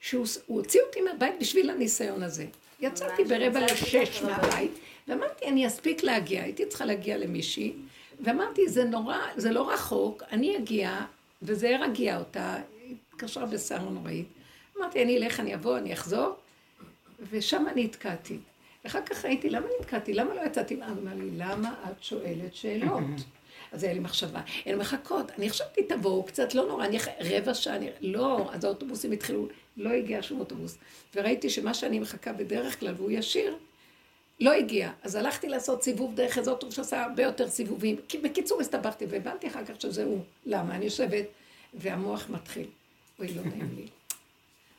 [0.00, 2.46] שהוא הוציא אותי מהבית בשביל הניסיון הזה.
[2.80, 4.70] יצאתי ברבע לשש מהבית,
[5.08, 6.42] ואמרתי, אני אספיק להגיע.
[6.42, 7.72] הייתי צריכה להגיע למישהי,
[8.20, 11.00] ואמרתי, זה נורא, זה לא רחוק, אני אגיע,
[11.42, 12.56] וזה ירגיע אותה,
[13.12, 14.26] התקשרה בשר נוראית.
[14.78, 16.34] אמרתי, אני אלך, אני אבוא, אני אחזור,
[17.30, 18.38] ושם אני התקעתי.
[18.88, 20.14] אחר כך ראיתי, למה נתקעתי?
[20.14, 20.74] למה לא יצאתי?
[20.74, 23.04] אמר לי, למה את שואלת שאלות?
[23.72, 27.76] אז היה לי מחשבה, הן מחכות, אני חשבתי תבואו קצת, לא נורא, אני רבע שעה,
[27.76, 27.90] אני...
[28.00, 30.78] לא, אז האוטובוסים התחילו, לא הגיע שום אוטובוס.
[31.14, 33.56] וראיתי שמה שאני מחכה בדרך כלל, והוא ישיר,
[34.40, 34.90] לא הגיע.
[35.02, 37.96] אז הלכתי לעשות סיבוב דרך איזה אוטובוס שעשה הרבה יותר סיבובים.
[38.22, 40.20] בקיצור, הסתבכתי, והבנתי אחר כך שזה הוא.
[40.46, 40.74] למה?
[40.74, 41.24] אני יושבת,
[41.74, 42.66] והמוח מתחיל.
[43.18, 43.86] אוי, לא נעים לי.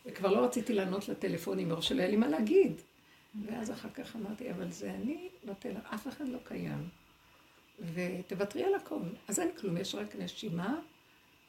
[0.06, 2.74] וכבר לא רציתי לענות לטלפונים, מראש שלא היה לי מה להגיד.
[3.46, 6.89] ואז אחר כך אמרתי, אבל זה אני נותן לך, אף אחד לא קיים.
[7.94, 9.00] ותוותרי על הכל.
[9.28, 10.80] אז אין כלום, יש רק נשימה.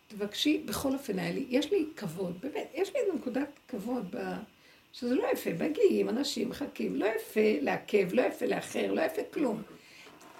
[0.08, 4.34] תבקשי, בכל אופן היה לי, יש לי כבוד, באמת, יש לי איזו נקודת כבוד ב...
[4.92, 9.62] שזה לא יפה, מגיעים, אנשים מחכים, לא יפה לעכב, לא יפה לאחר, לא יפה כלום.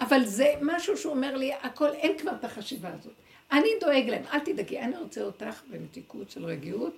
[0.00, 3.12] אבל זה משהו שהוא אומר לי, הכל, אין כבר את החשיבה הזאת.
[3.52, 6.96] אני דואג להם, אל תדאגי, אני רוצה אותך במתיקות של רגיעות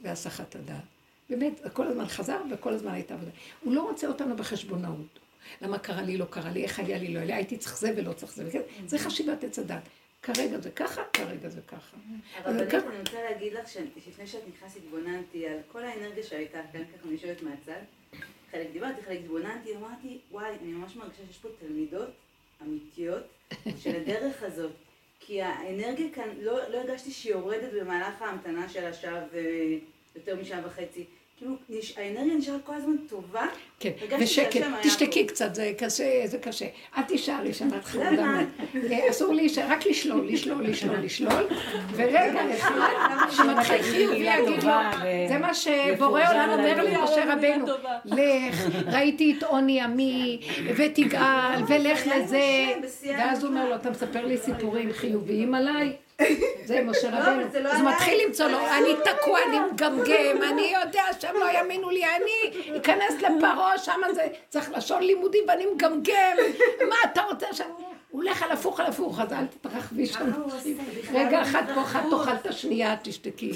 [0.00, 0.99] והסחת הדעת.
[1.30, 3.30] באמת, כל הזמן חזר וכל הזמן הייתה עבודה.
[3.60, 5.18] הוא לא רוצה אותנו בחשבונאות.
[5.62, 7.92] למה קרה לי, לא קרה לי, איך היה לי, לא היה לי, הייתי צריך זה
[7.96, 8.44] ולא צריך זה.
[8.48, 9.82] וכן, זה חשיבת עץ הדת.
[10.22, 11.96] כרגע זה ככה, כרגע זה ככה.
[12.44, 16.84] אבל בנית, אני רוצה להגיד לך שלפני שאת נכנסת התבוננתי על כל האנרגיה שהייתה כאן,
[16.84, 17.80] ככה אני יושבת מהצד.
[18.50, 22.08] חלק דיברתי, חלק התבוננתי, אמרתי, וואי, אני ממש מרגישה שיש פה תלמידות
[22.62, 23.22] אמיתיות
[23.82, 24.72] של הדרך הזאת.
[25.20, 29.24] כי האנרגיה כאן, לא, לא הרגשתי שהיא יורדת במהלך ההמתנה של השעה
[30.14, 31.04] ויותר משעה וחצי.
[31.40, 31.54] כאילו,
[31.96, 33.46] האנרגיה נשארת כל הזמן טובה.
[33.80, 36.66] כן, ושקט, תשתקי קצת, זה קשה, זה קשה.
[36.96, 38.38] אל תישארי שם, את חמודה.
[39.10, 41.46] אסור להישאר, רק לשלול, לשלול, לשלול, לשלול.
[41.94, 44.72] ורגע אחד, שמתחיל חיובי יגיד לו,
[45.28, 47.66] זה מה שבורא עולם אומר לי משה רבנו,
[48.04, 50.40] לך, ראיתי את עוני עמי,
[50.76, 52.72] ותגאל, ולך לזה.
[53.08, 55.92] ואז הוא אומר לו, אתה מספר לי סיפורים חיוביים עליי?
[56.64, 57.42] זה משה לא, רבנו.
[57.60, 62.02] לא אז מתחיל למצוא לו, אני תקוע, אני מגמגם, אני יודע שהם לא יאמינו לי,
[62.04, 66.36] אני אכנס לפרעה, שם זה צריך לשון לימודי ואני מגמגם,
[66.88, 67.64] מה אתה רוצה שם?
[68.10, 70.30] הוא הולך על הפוך על הפוך, אז אל תתרחבי שם.
[71.12, 73.52] רגע אחד פה, אחת תאכל את השנייה, תשתקי.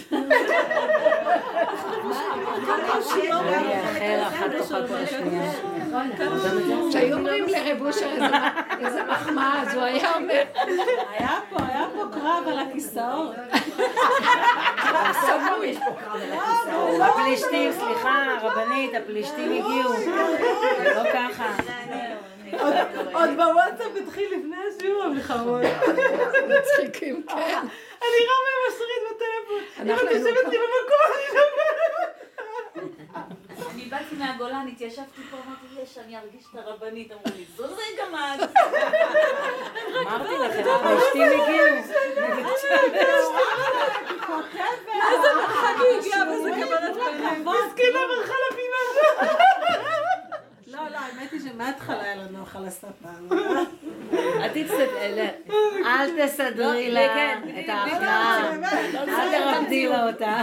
[6.91, 8.11] כשהיו אומרים לרב אושר
[8.81, 10.43] איזה מחמאה, אז הוא היה אומר...
[11.09, 13.35] היה פה, היה פה קרב על הכיסאות.
[17.03, 19.97] הפלישתים, סליחה, רבנית, הפלישתים הגיעו.
[19.97, 21.45] זה לא ככה.
[23.13, 25.63] עוד בוואטסאפ התחיל לפני השיעור המלחמות.
[26.59, 27.59] מצחיקים, כן.
[28.03, 29.63] אני רואה מהם משרית בטלפון.
[29.83, 32.15] אם את יושבת לי במקום, אני מדברת.
[33.75, 38.05] אני באתי מהגולן, התיישבתי פה, אמרתי, יש, אני ארגיש את הרבנית, אמרו לי, זו רגע
[38.13, 38.35] מה...
[40.03, 41.67] אמרתי לכם, אשתי הגיעו.
[45.13, 47.45] איזה מרחק היא הגיעה וזה קבלת פנים.
[47.45, 47.89] מסכנה.
[47.93, 48.54] לא, לא,
[51.05, 53.09] האמת היא שמההתחלה היה לנו נוח על הספה.
[54.13, 54.49] אל
[56.27, 58.53] תסדרי לה את ההכנעה,
[59.09, 60.43] אל תרמדי לה אותה.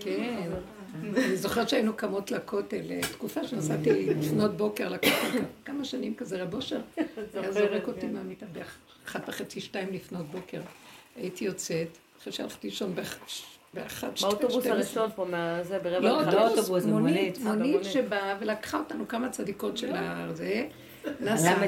[0.00, 0.50] כן.
[1.16, 6.80] אני זוכרת שהיינו קמות לכותל, תקופה שנסעתי לפנות בוקר לכותל, כמה שנים כזה, רב אושר
[7.34, 10.60] היה זורק אותי מהמיטה באחת וחצי, שתיים לפנות בוקר.
[11.16, 11.88] הייתי יוצאת,
[12.20, 13.20] אחרי שהלכתי לישון באחת,
[14.14, 15.26] שתיים, באוטובוס הראשון פה,
[15.62, 20.68] זה ברבע לא אוטובוס, מונית, מונית שבאה ולקחה אותנו כמה צדיקות של הזה,
[21.20, 21.62] נסעה,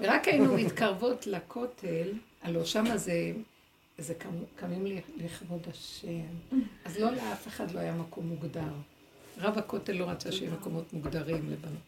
[0.00, 2.08] ורק היינו מתקרבות לכותל,
[2.42, 3.32] הלוא שמה זה...
[3.98, 4.14] זה
[4.56, 6.58] קמים לכבוד השם.
[6.84, 8.72] אז לא לאף אחד לא היה מקום מוגדר.
[9.40, 11.82] רב הכותל לא רצה שיהיו מקומות מוגדרים לבנות.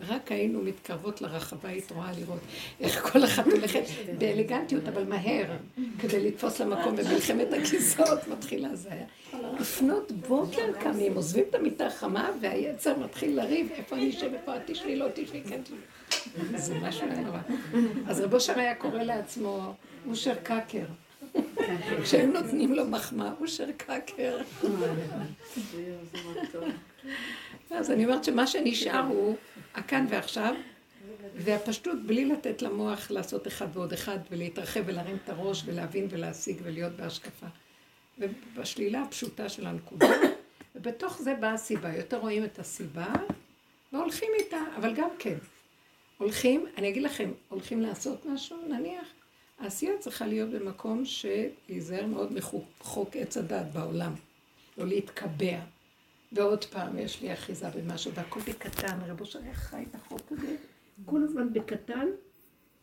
[0.00, 2.40] רק היינו מתקרבות לרחבה, היית רואה לראות
[2.80, 3.82] איך כל אחת הולכת
[4.18, 5.56] באלגנטיות, אבל מהר,
[5.98, 9.06] כדי לתפוס למקום במלחמת הכיסאות מתחילה זה היה.
[9.60, 14.60] לפנות בוקר קמים, עוזבים את המיטה החמה, והיצר מתחיל לריב, איפה אני אשב, איפה את
[14.66, 16.56] תשבי, לא תשבי, כן תשבי.
[16.56, 17.38] זה משהו נורא.
[18.06, 19.74] אז רבו שם היה קורא לעצמו
[20.08, 20.84] אושר קקר.
[22.02, 24.38] כשהם נותנים לו מחמאה, הוא שר קקר.
[27.70, 29.36] אז אני אומרת שמה שנשאר הוא
[29.74, 30.54] הכאן ועכשיו,
[31.36, 36.92] והפשטות בלי לתת למוח לעשות אחד ועוד אחד ולהתרחב ולהרים את הראש ולהבין ולהשיג ולהיות
[36.92, 37.46] בהשקפה.
[38.18, 40.06] ובשלילה הפשוטה של הנקודה,
[40.74, 41.96] ובתוך זה באה הסיבה.
[41.96, 43.12] יותר רואים את הסיבה
[43.92, 45.36] והולכים איתה, אבל גם כן.
[46.18, 49.08] הולכים, אני אגיד לכם, הולכים לעשות משהו, נניח,
[49.58, 54.12] העשייה צריכה להיות במקום שלהיזהר מאוד מחוק עץ הדת בעולם,
[54.78, 55.58] לא להתקבע.
[56.32, 60.56] ועוד פעם, יש לי אחיזה במשהו, והכל בקטן, רבו שהיה חי את החוק הזה,
[61.04, 62.06] כל הזמן בקטן,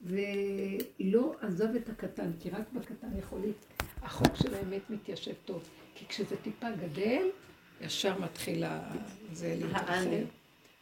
[0.02, 3.66] ולא עזב את הקטן, כי רק בקטן יכול להיות,
[4.02, 5.70] החוק של האמת מתיישב טוב.
[5.96, 7.28] כי כשזה טיפה גדל,
[7.82, 8.64] ישר מתחיל
[9.34, 9.94] זה להתרחב.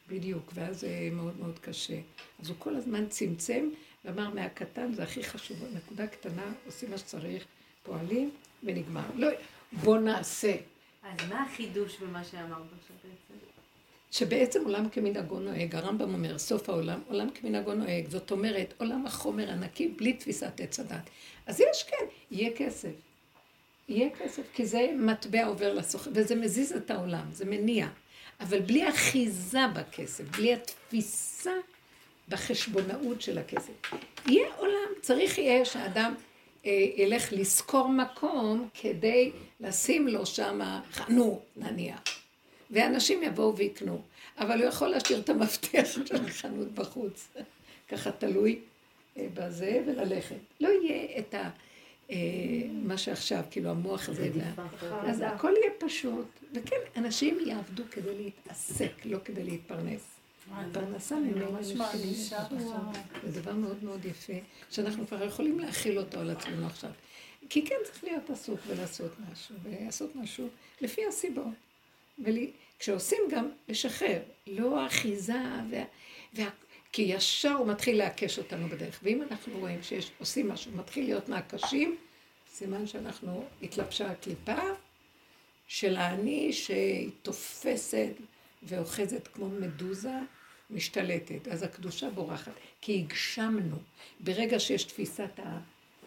[0.10, 2.00] בדיוק, ואז זה מאוד מאוד קשה.
[2.40, 3.70] אז הוא כל הזמן צמצם,
[4.06, 7.46] ואמר מהקטן זה הכי חשוב, נקודה קטנה, עושים מה שצריך,
[7.84, 8.30] פועלים
[8.64, 9.06] ונגמר.
[9.16, 9.28] לא,
[9.84, 10.56] בוא נעשה.
[11.32, 13.46] החידוש במה שאמרת עכשיו בעצם?
[14.12, 19.52] שבעצם עולם כמנהגו נוהג, הרמב"ם אומר, סוף העולם, עולם כמנהגו נוהג, זאת אומרת, עולם החומר
[19.52, 21.10] הנקי בלי תפיסת עץ הדת.
[21.46, 22.92] אז יש כן, יהיה כסף.
[23.90, 27.88] יהיה כסף, כי זה מטבע עובר לסוחר, וזה מזיז את העולם, זה מניע.
[28.40, 31.54] אבל בלי אחיזה בכסף, בלי התפיסה
[32.30, 33.92] בחשבונאות של הכסף.
[34.26, 36.14] יהיה עולם, צריך יהיה שאדם
[36.96, 40.60] ילך לשכור מקום כדי לשים לו שם
[40.92, 42.02] חנות, נניח.
[42.72, 44.02] ואנשים יבואו ויקנו.
[44.38, 47.28] אבל הוא יכול להשאיר את המפתח של החנות בחוץ.
[47.90, 48.60] ככה תלוי
[49.18, 50.36] אה, בזה וללכת.
[50.60, 51.50] לא יהיה את ה...
[52.12, 52.18] אה,
[52.72, 54.30] מה שעכשיו, כאילו המוח הזה,
[54.82, 60.11] אז הכל יהיה פשוט, וכן, אנשים יעבדו כדי להתעסק, לא כדי להתפרנס.
[60.72, 61.64] פרנסה ממנו
[63.24, 64.34] זה דבר מאוד מאוד יפה,
[64.70, 66.92] שאנחנו כבר יכולים להכיל אותו על עצמנו עכשיו.
[67.50, 70.48] כי כן צריך להיות עסוק ולעשות משהו, ולעשות משהו
[70.82, 71.54] לפי הסיבות.
[72.20, 75.84] וכשעושים גם לשחרר, לא אחיזה, וה...
[76.34, 76.50] וה...
[76.94, 79.00] כי ישר הוא מתחיל לעקש אותנו בדרך.
[79.04, 81.98] ואם אנחנו רואים שעושים משהו, מתחיל להיות מהקשים,
[82.54, 84.62] סימן שאנחנו, התלבשה הקליפה
[85.68, 88.14] של האני שהיא תופסת
[88.64, 90.20] ואוחזת כמו מדוזה,
[90.72, 91.48] משתלטת.
[91.48, 93.78] אז הקדושה בורחת, כי הגשמנו.
[94.20, 95.40] ברגע שיש תפיסת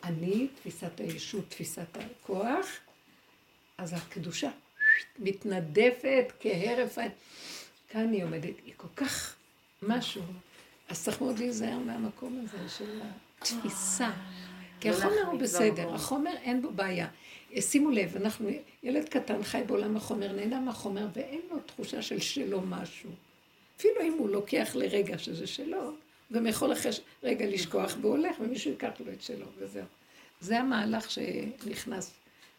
[0.03, 2.67] האני, תפיסת הישות, תפיסת הכוח,
[3.79, 4.51] אז הקדושה
[5.19, 6.99] מתנדפת כהרף...
[7.95, 9.37] כאן היא עומדת, היא כל כך
[9.83, 10.23] משהו.
[10.89, 13.01] אז צריך מאוד להיזהר מהמקום הזה של
[13.41, 14.11] התפיסה.
[14.81, 17.09] כי לא החומר הוא בסדר, החומר אין בו בעיה.
[17.61, 18.49] שימו לב, אנחנו,
[18.83, 23.11] ילד קטן חי בעולם החומר, נהנה מהחומר, ואין לו תחושה של שלו משהו.
[23.77, 25.93] אפילו אם הוא לוקח לרגע שזה שלו,
[26.33, 29.85] גם יכול אחרי רגע לשכוח והולך, ומישהו ייקח לו את שלו, וזהו.
[30.41, 32.15] זה המהלך שנכנס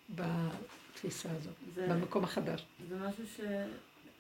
[0.10, 2.65] בתפיסה הזאת, זה, במקום החדש.
[2.89, 3.39] זה משהו ש...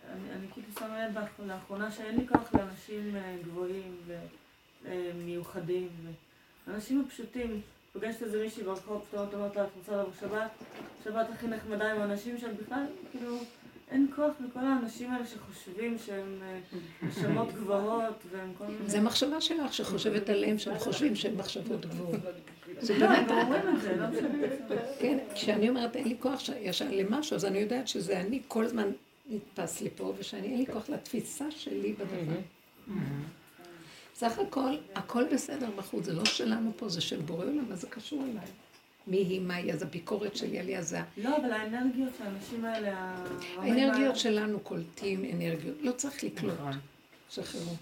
[0.09, 3.97] אני, אני כאילו שמה לב לאחרונה שאין לי כוח לאנשים אה, גבוהים
[4.83, 5.89] ומיוחדים.
[6.67, 7.61] האנשים הפשוטים,
[7.93, 10.51] פוגשת איזה מישהי ברחוב, פתאום אומרת לה, את רוצה לבוא שבת?
[11.03, 13.37] שבת הכי נחמדה עם האנשים שם, בכלל, כאילו,
[13.91, 16.59] אין כוח לכל האנשים האלה שחושבים שהם אה,
[17.01, 18.89] נשמות גבוהות והם כל מיני...
[18.89, 22.19] זה מחשבה שלך שחושבת עליהם שהם חושבים שהם מחשבות גבוהות.
[22.79, 24.37] זה לא, הם אומרים את זה, לא משנה.
[24.99, 28.91] כן, כשאני אומרת אין לי כוח ישר למשהו, אז אני יודעת שזה אני כל הזמן
[29.29, 32.39] נתפס לי פה, ושאני אין לי כוח לתפיסה שלי בדבר.
[34.15, 37.87] סך הכל, הכל בסדר בחוץ, זה לא שלנו פה, זה של בורא עולם, מה זה
[37.87, 38.45] קשור אליי?
[39.07, 40.99] מי היא, מה היא, אז הביקורת שלי עליה זה...
[41.17, 43.15] לא, אבל האנרגיות של האנשים האלה...
[43.57, 46.53] האנרגיות שלנו קולטים אנרגיות, לא צריך לקלוט.
[46.53, 46.79] נכון.
[47.29, 47.75] שחררו.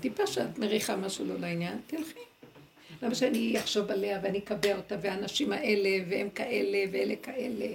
[0.00, 2.20] טיפה שאת מריחה משהו לא לעניין, תלכי.
[3.02, 7.66] למה שאני אחשוב עליה ואני אקבע אותה, והאנשים האלה, והם כאלה, ואלה כאלה.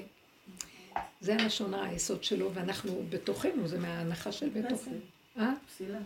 [1.21, 4.97] זה הלשון היסוד שלו, ואנחנו בתוכנו, זה מההנחה של בתוכנו.
[5.37, 5.53] אה?
[5.67, 5.99] פסילה.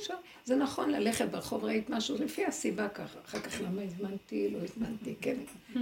[0.00, 0.14] שם.
[0.44, 3.18] זה נכון ללכת ברחוב, ראית משהו, לפי הסיבה ככה.
[3.24, 5.36] אחר כך למה הזמנתי, לא הזמנתי, כן.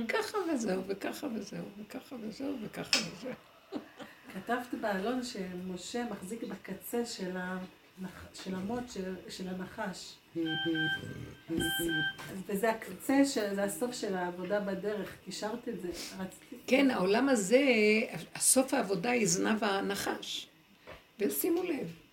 [0.09, 3.33] ככה וזהו, וככה וזהו, וככה וזהו, וככה וזהו.
[4.35, 8.27] כתבת בעלון שמשה מחזיק בקצה של, הנח...
[8.35, 10.15] של המוט של, של הנחש.
[12.47, 13.23] וזה הקצה,
[13.55, 16.57] זה הסוף של העבודה בדרך, קישרת את זה, רציתי...
[16.67, 17.65] כן, העולם הזה,
[18.35, 20.49] הסוף העבודה היא זנב הנחש.
[21.19, 22.06] ושימו לב,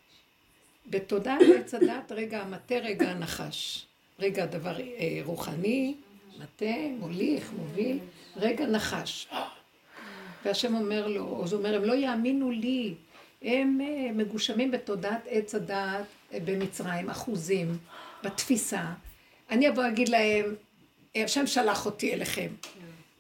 [0.88, 3.86] בתודעת עץ הדת, רגע המטה, רגע הנחש.
[4.19, 5.96] רגע דבר אה, רוחני,
[6.39, 8.00] מטה, מוליך, מוביל,
[8.36, 9.28] רגע נחש.
[10.46, 12.93] והשם אומר לו, או זה אומר, הם לא יאמינו לי,
[13.41, 17.78] הם אה, מגושמים בתודעת עץ הדת אה, במצרים, אחוזים,
[18.24, 18.84] בתפיסה.
[19.50, 20.56] אני אבוא להגיד להם,
[21.15, 22.48] השם שלח אותי אליכם.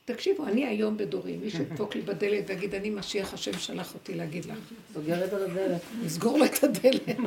[0.05, 4.45] תקשיבו, אני היום בדורי, מישהו ידפוק לי בדלת ויגיד, אני משיח, השם שלח אותי להגיד
[4.45, 4.57] לך.
[4.93, 5.81] סוגרת על הדלת.
[6.03, 7.17] נסגור לו את הדלת.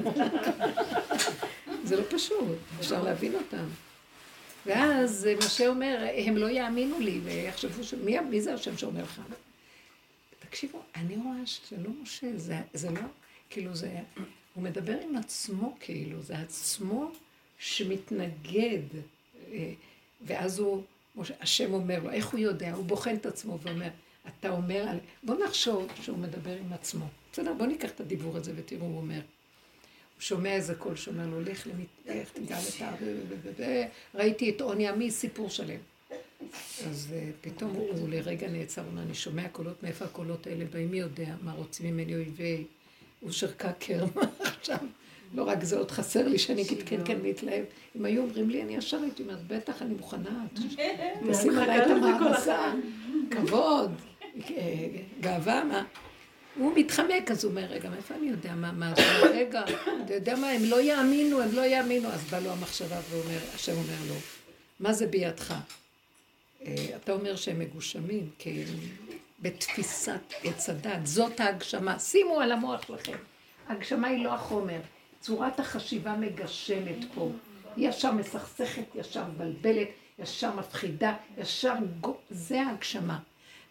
[1.84, 3.66] זה לא פשוט, אפשר להבין אותם.
[4.66, 7.82] ואז משה אומר, הם לא יאמינו לי, ויחשבו.
[8.04, 9.20] מי, מי זה השם שאומר לך?
[10.38, 13.00] תקשיבו, אני רואה שזה לא משה, זה, זה לא,
[13.50, 13.90] כאילו זה,
[14.54, 17.10] הוא מדבר עם עצמו כאילו, זה עצמו
[17.58, 18.82] שמתנגד,
[19.52, 19.72] אה,
[20.22, 20.82] ואז הוא...
[21.16, 22.72] כמו שהשם אומר לו, איך הוא יודע?
[22.72, 23.88] הוא בוחן את עצמו ואומר,
[24.28, 24.86] אתה אומר,
[25.22, 27.04] בוא נחשוב שהוא מדבר עם עצמו.
[27.32, 29.14] בסדר, בוא ניקח את הדיבור הזה ותראו, הוא אומר.
[29.14, 33.64] הוא שומע איזה קול שאומר לו, לך למתך, תגע את ה...
[34.14, 35.80] ראיתי את עוני עמי, סיפור שלם.
[36.86, 40.90] אז uh, פתאום הוא, הוא לרגע נעצר, הוא אני שומע קולות, מאיפה הקולות האלה באים,
[40.90, 42.64] מי יודע מה רוצים ממני אויבי
[43.22, 44.22] אושר קקר, מה
[44.58, 44.78] עכשיו?
[45.34, 47.64] לא רק זה, עוד חסר לי שאני אגיד כן, כן, להתלהב.
[47.96, 50.44] אם היו אומרים לי, אני ישר הייתי אומרת, בטח, אני מוכנה,
[51.30, 52.72] תשים עליי את המעמסה,
[53.30, 53.90] כבוד,
[55.20, 55.84] גאווה, מה?
[56.58, 59.64] הוא מתחמק, אז הוא אומר, רגע, מאיפה אני יודע מה, מה, רגע,
[60.04, 62.08] אתה יודע מה, הם לא יאמינו, הם לא יאמינו.
[62.08, 64.14] אז בא לו המחשבה ואומר, השם אומר לו,
[64.80, 65.54] מה זה בידך?
[66.66, 68.78] אה, אתה אומר שהם מגושמים, כי הם
[69.40, 71.98] בתפיסת עץ הדת, זאת ההגשמה.
[71.98, 73.16] שימו על המוח שלכם.
[73.68, 74.80] ההגשמה היא לא החומר,
[75.26, 77.30] צורת החשיבה מגשמת פה.
[77.76, 81.74] היא ישר מסכסכת, ישר מבלבלת, ישר מפחידה, ישר...
[82.30, 83.18] זה ההגשמה.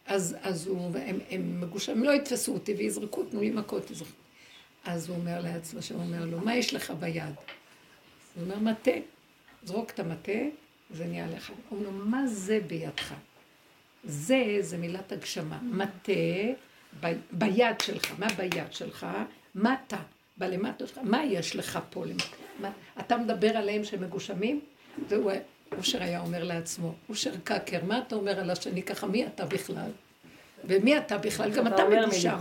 [0.06, 4.12] אז, אז הוא, הם, הם מגושמים, לא יתפסו אותי ויזרקו, תנו לי מכות, יזרקו.
[4.86, 7.24] אז הוא אומר לעצמו, שהוא אומר לו, מה יש לך ביד?
[8.36, 8.92] הוא אומר, מטה.
[9.64, 10.40] זרוק את המטה,
[10.92, 11.52] זה נהיה לך.
[11.70, 13.14] הוא אומר, מה זה בידך?
[14.04, 15.60] זה, זה מילת הגשמה.
[15.62, 16.12] מטה
[17.00, 18.14] ב, ביד שלך.
[18.20, 19.08] מה ביד שלך?
[19.56, 19.98] מטה.
[20.38, 21.00] בלמטה שלך.
[21.04, 22.70] מה יש לך פה למטה?
[23.00, 24.60] אתה מדבר עליהם שהם מגושמים?
[25.08, 25.32] והוא
[25.78, 29.08] אושר היה אומר לעצמו, אושר קקר, מה אתה אומר על השני ככה?
[29.08, 29.90] מי אתה בכלל?
[30.64, 31.52] ומי אתה בכלל?
[31.52, 32.38] גם אתה מגושם.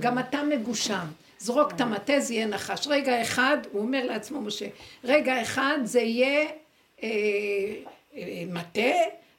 [0.00, 1.06] גם אתה מגושם.
[1.38, 2.86] זרוק את המטה, זה יהיה נחש.
[2.86, 4.66] רגע אחד, הוא אומר לעצמו, משה,
[5.04, 6.48] רגע אחד זה יהיה
[7.02, 7.08] אה,
[8.16, 8.90] אה, מטה,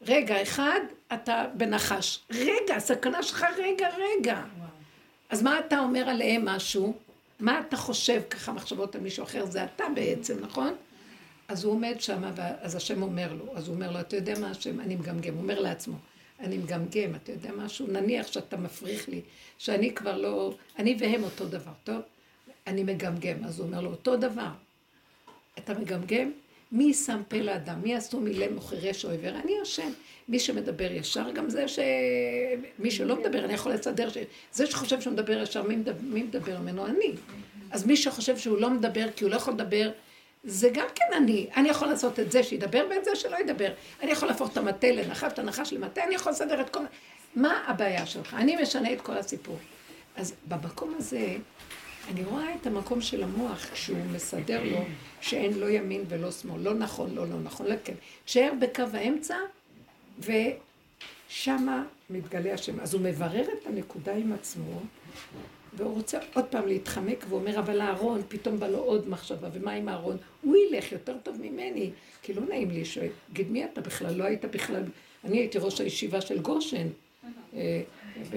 [0.01, 0.79] רגע אחד
[1.13, 2.19] אתה בנחש.
[2.31, 4.41] רגע, הסכנה שלך, רגע, רגע.
[5.29, 6.93] אז מה אתה אומר עליהם משהו?
[7.41, 9.45] מה אתה חושב ככה מחשבות על מישהו אחר?
[9.45, 10.73] זה אתה בעצם, נכון?
[11.47, 12.23] אז הוא עומד שם,
[12.61, 15.41] אז השם אומר לו, אז הוא אומר לו, אתה יודע מה השם, אני מגמגם, הוא
[15.41, 15.95] אומר לעצמו,
[16.39, 19.21] אני מגמגם, אתה יודע משהו, נניח שאתה מפריך לי,
[19.57, 22.01] שאני כבר לא, אני והם אותו דבר, טוב?
[22.67, 24.49] אני מגמגם, אז הוא אומר לו, אותו דבר.
[25.57, 26.31] אתה מגמגם?
[26.71, 27.81] מי שם פה לאדם?
[27.81, 29.29] מי עשו מילה מוכרש או עיוור?
[29.29, 29.89] אני השם.
[30.29, 31.79] מי שמדבר ישר, גם זה ש...
[32.79, 34.17] מי שלא מדבר, אני יכול לסדר ש...
[34.51, 36.85] זה שחושב שהוא מדבר ישר, מי מדבר, מי מדבר ממנו?
[36.85, 37.13] אני.
[37.71, 39.91] אז מי שחושב שהוא לא מדבר, כי הוא לא יכול לדבר,
[40.43, 41.47] זה גם כן אני.
[41.55, 43.69] אני יכול לעשות את זה שידבר ואת זה שלא ידבר.
[44.01, 46.79] אני יכול להפוך את המטה לנחש, את הנחש למטה, אני יכול לסדר את כל...
[47.35, 48.33] מה הבעיה שלך?
[48.33, 49.57] אני משנה את כל הסיפור.
[50.15, 51.35] אז במקום הזה,
[52.09, 54.77] אני רואה את המקום של המוח כשהוא מסדר לו
[55.21, 57.93] שאין לא ימין ולא שמאל, לא נכון, לא לא נכון, לא כן.
[58.25, 59.35] תשאר בקו האמצע,
[60.19, 62.79] ושמה מתגלה השם.
[62.79, 64.81] אז הוא מברר את הנקודה עם עצמו,
[65.73, 69.71] והוא רוצה עוד פעם להתחמק, והוא אומר, אבל אהרון, פתאום בא לו עוד מחשבה, ומה
[69.71, 70.17] עם אהרון?
[70.41, 71.89] הוא ילך יותר טוב ממני,
[72.21, 74.13] כי לא נעים לי שיגיד, מי אתה בכלל?
[74.13, 74.83] לא היית בכלל,
[75.23, 76.87] אני הייתי ראש הישיבה של גושן.
[77.55, 77.81] אה,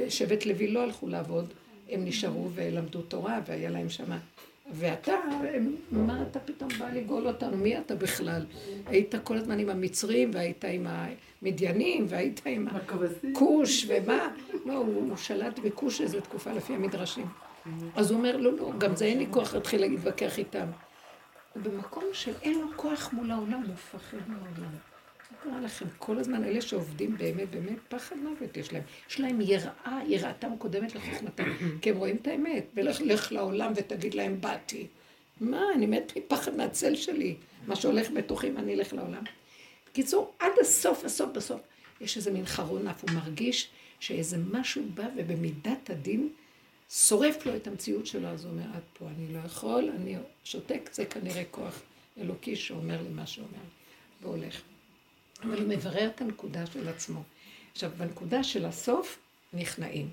[0.09, 1.55] שבט לוי לא הלכו לעבוד,
[1.95, 4.19] הם נשארו ולמדו תורה, והיה להם שמה.
[4.73, 5.13] ואתה,
[5.91, 7.57] מה אתה פתאום בא לגאול אותנו?
[7.57, 8.47] מי אתה בכלל?
[8.87, 10.87] היית כל הזמן עם המצרים, והיית עם
[11.43, 14.29] המדיינים, והיית עם הכוש, ומה?
[14.67, 17.27] לא, הוא שלט בכוש איזו תקופה לפי המדרשים.
[17.97, 20.67] אז הוא אומר, לא, לא, גם זה אין לי כוח להתחיל להתווכח איתם.
[21.57, 24.94] במקום של אין לו כוח מול העולם, הוא מפחד מהעולם.
[25.45, 25.87] קרה לכם?
[25.99, 28.83] כל הזמן אלה שעובדים באמת, באמת, פחד מוות יש להם.
[29.11, 31.45] יש להם יראה, יראתם קודמת לחוכמתם,
[31.83, 32.65] כי הם רואים את האמת.
[32.75, 34.87] ולך לך לעולם ותגיד להם, באתי.
[35.41, 37.37] מה, אני מת מפחד מהצל שלי.
[37.67, 39.23] מה שהולך בתוכי, אם אני אלך לעולם.
[39.93, 41.61] קיצור, עד הסוף, הסוף, בסוף,
[42.01, 43.69] יש איזה מין חרון אף, הוא מרגיש
[44.01, 46.29] שאיזה משהו בא ובמידת הדין
[46.91, 50.91] שורף לו את המציאות שלו, אז הוא אומר, עד פה אני לא יכול, אני שותק,
[50.93, 51.83] זה כנראה כוח
[52.19, 53.65] אלוקי שאומר לי מה שאומר,
[54.23, 54.63] והולך.
[55.42, 57.23] אבל הוא מברר את הנקודה של עצמו.
[57.73, 59.18] עכשיו, בנקודה של הסוף,
[59.53, 60.09] נכנעים.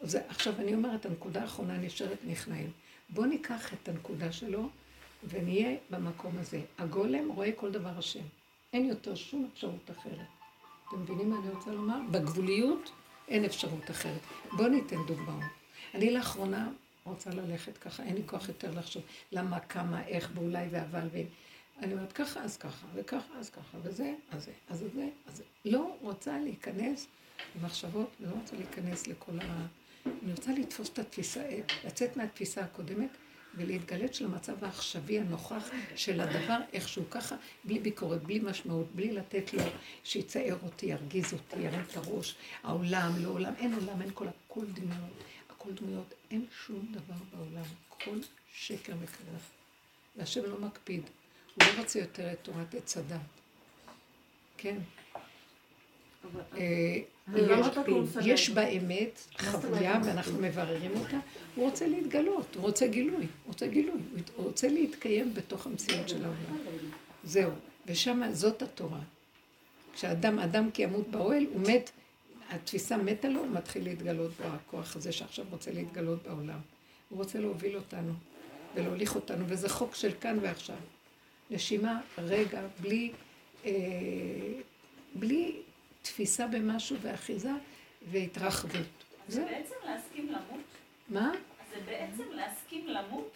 [0.00, 2.70] אז עכשיו אני אומרת, הנקודה האחרונה נשארת נכנעים.
[3.08, 4.68] בואו ניקח את הנקודה שלו
[5.28, 6.60] ונהיה במקום הזה.
[6.78, 8.24] הגולם רואה כל דבר השם.
[8.72, 10.26] אין יותר שום אפשרות אחרת.
[10.88, 11.98] אתם מבינים מה אני רוצה לומר?
[12.10, 12.90] בגבוליות
[13.28, 14.20] אין אפשרות אחרת.
[14.52, 15.44] בואו ניתן דוגמאות.
[15.94, 16.68] אני לאחרונה
[17.04, 21.24] רוצה ללכת ככה, אין לי כוח יותר לחשוב למה, כמה, איך, ואולי ואבל ואם.
[21.78, 25.42] אני אומרת ככה, אז ככה, וככה, אז ככה, וזה, אז זה, אז זה, אז זה.
[25.64, 27.06] לא רוצה להיכנס
[27.56, 29.66] למחשבות, לא רוצה להיכנס לכל ה...
[30.06, 31.42] אני רוצה לתפוס את התפיסה,
[31.84, 33.08] לצאת מהתפיסה הקודמת
[33.56, 39.54] ולהתגלת של המצב העכשווי הנוכח של הדבר איכשהו ככה, בלי ביקורת, בלי משמעות, בלי לתת
[39.54, 39.62] לו
[40.04, 44.66] שיצער אותי, ירגיז אותי, ירים את הראש, העולם, לא עולם, אין עולם, אין כל הכל
[44.66, 48.18] דמיות, הכל דמויות, אין שום דבר בעולם, כל
[48.54, 49.38] שקר וכזה.
[50.16, 51.02] והשם לא מקפיד.
[51.54, 53.20] הוא לא רוצה יותר את תורת עץ הדת.
[54.56, 54.76] כן.
[56.56, 56.98] אה,
[58.24, 61.18] יש באמת חוויה ואנחנו מבררים אותה,
[61.54, 64.00] הוא רוצה להתגלות, הוא רוצה גילוי, הוא רוצה גילוי,
[64.36, 66.58] הוא רוצה להתקיים בתוך המציאות של העולם.
[67.24, 67.50] זהו,
[67.86, 69.00] ושם זאת התורה.
[69.94, 71.90] כשאדם, אדם כי ימות באוהל, הוא מת,
[72.50, 76.58] התפיסה מתה לו, הוא מתחיל להתגלות בו, הכוח הזה שעכשיו רוצה להתגלות בעולם.
[77.08, 78.12] הוא רוצה להוביל אותנו
[78.74, 80.76] ולהוליך אותנו, וזה חוק של כאן ועכשיו.
[81.54, 83.12] נשימה, רגע, בלי,
[83.64, 83.70] אה,
[85.14, 85.56] בלי
[86.02, 87.50] תפיסה במשהו ואחיזה
[88.10, 89.04] והתרחבות.
[89.28, 90.64] זה בעצם להסכים למות?
[91.08, 91.32] מה?
[91.74, 93.30] זה בעצם להסכים למות?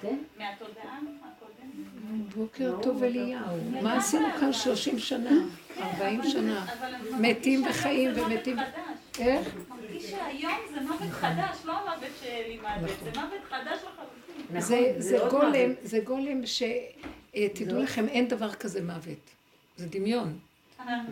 [0.00, 0.18] כן.
[0.38, 2.34] מהתודעה הקודמת?
[2.36, 3.56] בוקר טוב אליהו.
[3.82, 5.30] מה עשינו כאן שלושים שנה?
[5.78, 6.66] ארבעים שנה.
[7.20, 8.56] מתים וחיים ומתים...
[9.18, 9.54] איך?
[9.68, 14.60] מרגיש שהיום זה מוות חדש, לא המוות שלימדת, זה מוות חדש לחלוטין.
[14.60, 16.46] זה, זה גולם, זה גולם
[17.36, 19.30] שתדעו לכם, אין דבר כזה מוות.
[19.76, 20.38] זה דמיון.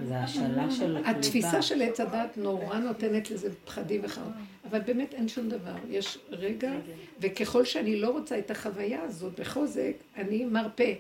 [0.07, 1.11] זה השאלה של הקליפה.
[1.19, 4.33] התפיסה של עץ הדת נורא נותנת לזה פחדים וחרון.
[4.71, 5.75] אבל באמת אין שום דבר.
[5.91, 6.73] יש רגע,
[7.21, 10.93] וככל שאני לא רוצה את החוויה הזאת בחוזק, אני מרפה.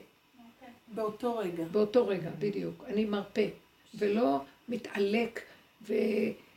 [0.94, 1.64] באותו רגע.
[1.72, 2.84] באותו רגע, בדיוק.
[2.86, 3.42] אני מרפה.
[3.94, 5.40] ולא מתעלק,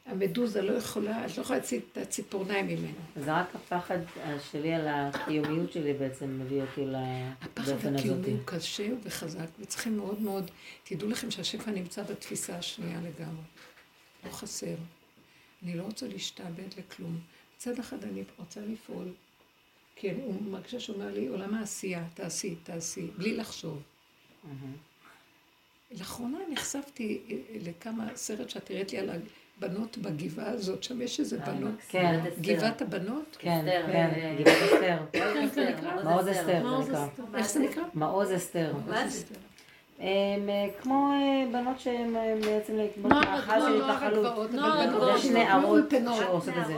[0.07, 2.97] והמדוזה לא יכולה, את לא יכולה להציג את הציפורניים ממנו.
[3.15, 3.97] זה רק הפחד
[4.51, 6.85] שלי על הקיומיות שלי בעצם מביא אותי
[7.41, 7.99] הפחד לדופן הזאת.
[7.99, 10.51] הקיומי הוא קשה וחזק, וצריכים מאוד מאוד,
[10.83, 13.43] תדעו לכם שהשפע נמצא בתפיסה השנייה לגמרי.
[14.25, 14.75] לא חסר.
[15.63, 17.19] אני לא רוצה להשתעבד לכלום.
[17.57, 19.07] מצד אחד אני רוצה לפעול.
[19.95, 23.81] כן, הוא מרגישה שאומר לי, עולם העשייה, תעשי, תעשי, בלי לחשוב.
[25.91, 29.09] לאחרונה נחשפתי אה, לכמה, סרט שאת הראית לי על
[29.61, 31.73] הבנות בגבעה הזאת, שם יש איזה בנות.
[31.89, 33.37] כן, גבעת הבנות?
[33.39, 34.97] כן, כן, אה, גבעת אסתר.
[35.13, 36.03] איך זה נקרא?
[36.03, 36.61] מעוז אסתר.
[37.35, 37.83] איך זה נקרא?
[37.93, 38.73] מעוז אסתר.
[38.87, 39.25] מה זה?
[39.99, 43.23] הם אה, כמו אה, בנות שהן אה, בעצם נוער.
[43.47, 45.19] הגבעות, נוער בנות הגבעות.
[45.19, 46.75] יש נערות שעושות את זה.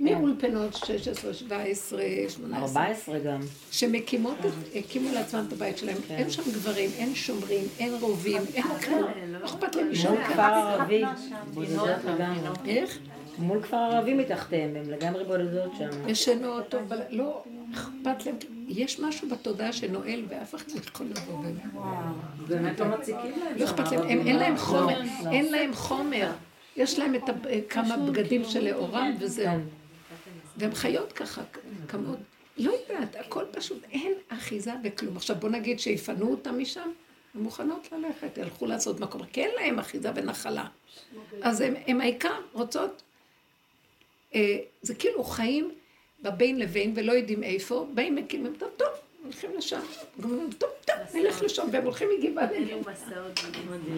[0.00, 3.40] מאולפנות 16, 17, 18, 14 גם.
[3.70, 5.96] שמקימות, את- הקימו לעצמם את הבית שלהם.
[6.10, 9.02] אין שם גברים, אין שומרים, אין רובים, אין כלום.
[9.40, 10.42] לא אכפת להם משום מול כפר.
[10.42, 11.02] ערבי,
[11.54, 12.48] בודדות לגמרי.
[12.66, 12.98] איך?
[13.38, 16.08] מול כפר ערבי מתחתיהם, הם לגמרי בודדות שם.
[16.08, 17.42] ישנות, טוב, בל- לא
[17.74, 18.36] אכפת להם.
[18.68, 21.56] יש משהו בתודעה שנועל ואף אחד לא יכול לבוא בהם.
[22.48, 23.56] באמת לא מציקים להם.
[23.58, 25.00] לא אכפת להם, הם- אין להם חומר,
[25.32, 26.30] אין להם חומר.
[26.76, 27.22] יש להם את
[27.68, 29.58] כמה בגדים שלאורם וזהו.
[30.56, 31.42] והן חיות ככה,
[31.88, 32.18] כמות,
[32.56, 35.16] לא יודעת, הכל פשוט, אין אחיזה בכלום.
[35.16, 36.90] עכשיו בוא נגיד שיפנו אותם משם,
[37.34, 40.66] הן מוכנות ללכת, ילכו לעשות מקום, כי אין להם אחיזה ונחלה.
[41.42, 43.02] אז הן העיקר רוצות,
[44.34, 45.74] אה, זה כאילו חיים
[46.22, 48.88] בבין לבין ולא יודעים איפה, באים מקימים, טוב, טוב,
[49.26, 49.80] הולכים לשם.
[50.24, 52.94] אומרים, טוב, טוב, נלך לשם, והם הולכים מגבעה לגבעה.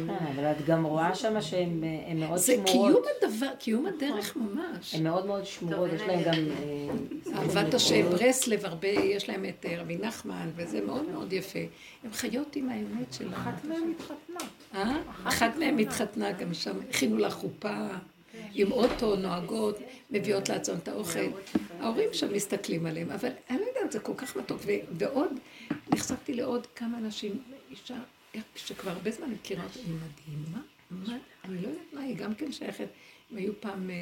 [0.07, 2.93] כן, אבל את גם רואה שם שהן אה, מאוד זה שמורות.
[2.93, 4.95] קיום הדבר, קיום הדרך ממש.
[4.95, 6.33] הן מאוד מאוד שמורות, יש להן גם...
[6.33, 11.59] אה, אהבת השם, ברסלב, הרבה, יש להם את אה, רבי נחמן, וזה מאוד מאוד יפה.
[12.05, 13.35] הם חיות עם האמת שלהם.
[13.35, 14.41] אחת מהן התחתנה.
[14.75, 14.97] אה?
[15.25, 17.89] אחת מהן התחתנה, גם שם הכינו לה חופה,
[18.55, 19.79] עם אוטו, נוהגות,
[20.11, 21.29] מביאות לעצמם את האוכל.
[21.81, 24.61] ההורים שם מסתכלים עליהם, אבל אני לא יודעת, זה כל כך מתוק.
[24.99, 25.33] ועוד,
[25.91, 27.99] נחשפתי לעוד כמה אנשים, אישה,
[28.57, 32.53] שכבר הרבה זמן מכירה אותה, היא מדהימה, מה, אני לא יודעת מה, היא גם כן
[32.53, 32.89] שייכת,
[33.31, 33.97] הם היו פעם אה,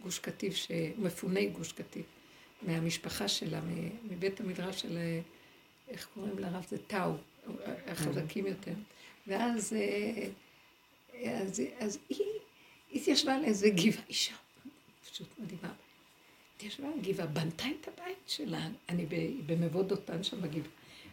[0.00, 0.66] מהגוש קטיף,
[0.98, 2.06] מפוני גוש קטיף,
[2.62, 3.60] מהמשפחה שלה,
[4.10, 5.20] מבית המדרש של, אה,
[5.88, 6.66] איך קוראים לרב?
[6.68, 7.12] זה טאו,
[7.86, 8.72] החזקים יותר.
[9.26, 10.28] ואז אה,
[11.24, 12.26] אז, אז היא
[12.92, 14.34] התיישבה על איזה גבעה, אישה
[15.16, 15.72] פשוט מדהימה.
[16.94, 19.06] על גבעה, בנתה את הבית שלה, אני
[19.46, 20.70] במבוא דותן שם בגבעה.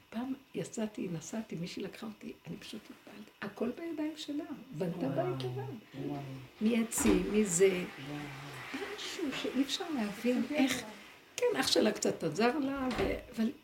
[0.10, 6.14] פעם יצאתי, נסעתי, מישהי לקחה אותי, אני פשוט התפעלתי, הכל בידיים שלה, בנתה בית לבד.
[6.62, 7.84] מעצים, מזה,
[8.74, 10.84] משהו שאי אפשר להבין איך,
[11.38, 12.88] כן, אח שלה קצת עזר לה,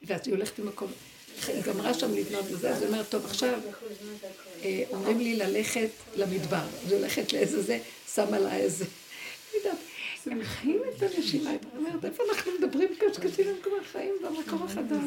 [0.04, 0.92] ואז היא הולכת למקום,
[1.48, 3.60] היא גמרה שם לבנות וזה, אז היא אומרת, טוב, עכשיו
[4.64, 7.80] אה, אומרים לי ללכת למדבר, אז היא הולכת לאיזה זה,
[8.14, 8.86] שמה לה איזה,
[10.32, 15.04] הם חיים את הנשימה, היא אומרת, איפה אנחנו מדברים קשקשים, הם כבר חיים במקום החדש.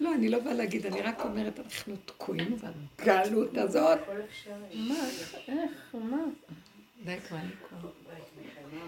[0.00, 2.56] לא, אני לא באה להגיד, אני רק אומרת, אנחנו תקועים
[2.98, 3.98] בגלות הזאת.
[4.74, 4.94] מה,
[5.48, 6.24] איך, מה?
[7.04, 7.38] די כבר.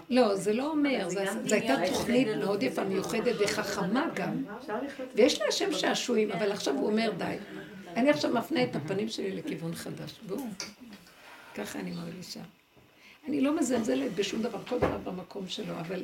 [0.09, 4.43] לא, זה לא אומר, זו הייתה תוכנית מאוד יפה, מיוחדת וחכמה גם.
[5.15, 7.35] ויש לה שם שעשועים, אבל עכשיו הוא אומר די.
[7.95, 10.19] אני עכשיו מפנה את הפנים שלי לכיוון חדש.
[10.27, 10.43] בואו.
[11.55, 12.39] ככה אני מרגישה.
[13.27, 16.03] אני לא מזלזלת בשום דבר, כל דבר במקום שלו, אבל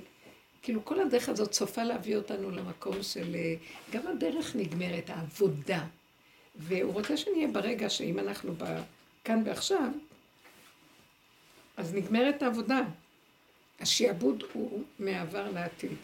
[0.61, 3.36] כאילו כל הדרך הזאת סופה להביא אותנו למקום של...
[3.36, 3.55] אה,
[3.91, 5.86] גם הדרך נגמרת, העבודה.
[6.55, 8.82] והוא רוצה שנהיה ברגע שאם אנחנו ב...
[9.24, 9.89] כאן ועכשיו,
[11.78, 12.82] אז נגמרת העבודה.
[13.80, 15.97] השעבוד הוא מעבר לעתיד.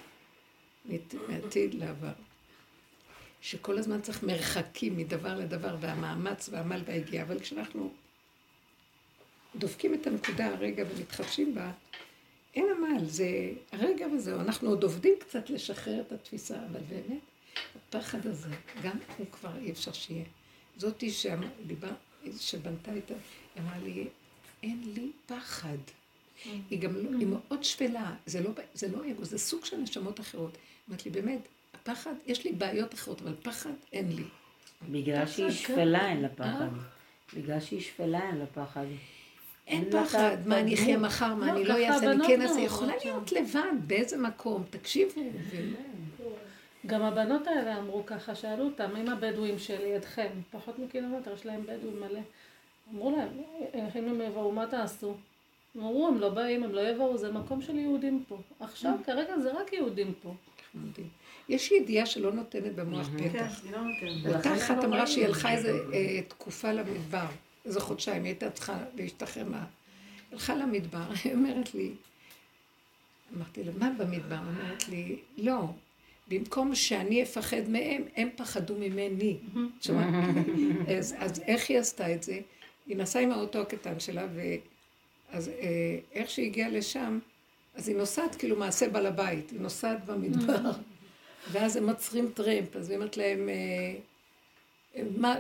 [1.27, 2.11] מעתיד לעבר.
[3.41, 7.93] שכל הזמן צריך מרחקים מדבר לדבר, והמאמץ והעמל והיגיעה, אבל כשאנחנו
[9.55, 11.71] דופקים את הנקודה הרגע ומתחדשים בה,
[12.55, 14.39] אין עמל, זה הרגע וזהו.
[14.39, 17.21] אנחנו עוד עובדים קצת לשחרר את התפיסה, אבל באמת,
[17.75, 18.49] הפחד הזה,
[18.83, 20.25] גם הוא כבר אי אפשר שיהיה.
[20.77, 21.91] זאתי שדיבר,
[22.39, 23.13] שבנתה את ה...
[23.55, 24.07] היא אמרה לי,
[24.63, 25.77] אין לי פחד.
[26.69, 30.19] היא גם לא, היא מאוד שפלה, זה לא, זה לא אגו, זה סוג של נשמות
[30.19, 30.57] אחרות.
[30.89, 34.23] אמרת לי, באמת, הפחד, יש לי בעיות אחרות, אבל פחד אין לי.
[34.91, 36.69] בגלל שהיא שפלה אין לה פחד.
[37.35, 38.85] בגלל שהיא שפלה אין לה פחד.
[39.67, 43.31] אין פחד, מה אני אחיה מחר, מה אני לא אעשה, אני כן אעשה, יכולה להיות
[43.31, 45.21] לבד, באיזה מקום, תקשיבו.
[46.85, 51.99] גם הבנות האלה אמרו ככה, שאלו אותם, אם הבדואים שלידכם, פחות מקילומטר, יש להם בדואים
[51.99, 52.19] מלא.
[52.93, 53.29] אמרו להם,
[53.99, 55.15] אם הם יבואו, מה תעשו?
[55.77, 58.37] אמרו, הם לא באים, הם לא יבואו, זה מקום של יהודים פה.
[58.59, 60.33] עכשיו, כרגע זה רק יהודים פה.
[61.49, 63.61] יש ידיעה שלא נותנת במוח פתח.
[64.35, 65.71] אותה אחת אמרה שהיא הלכה איזה
[66.27, 67.25] תקופה למדבר,
[67.65, 69.65] איזה חודשיים, היא הייתה צריכה להשתחרר מה...
[70.31, 71.91] הלכה למדבר, היא אומרת לי,
[73.37, 74.37] אמרתי לה, מה במדבר?
[74.37, 75.65] אומרת לי, לא,
[76.27, 79.37] במקום שאני אפחד מהם, הם פחדו ממני.
[80.97, 82.39] אז, אז איך היא עשתה את זה?
[82.87, 87.19] היא נסעה עם האוטו הקטן שלה, ואז אה, איך שהיא הגיעה לשם,
[87.75, 90.71] אז היא נוסעת כאילו מעשה בעל הבית, היא נוסעת במדבר,
[91.51, 93.95] ואז הם מצרים טרמפ, אז היא אומרת להם, אה,
[95.17, 95.35] מה,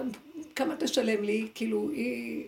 [0.55, 1.47] כמה תשלם לי?
[1.55, 2.45] כאילו, היא...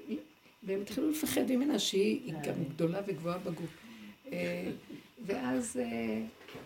[0.64, 3.70] והם התחילו לפחד ממנה שהיא גם גדולה וגבוהה בגוף.
[4.32, 4.72] אה,
[5.26, 5.80] ואז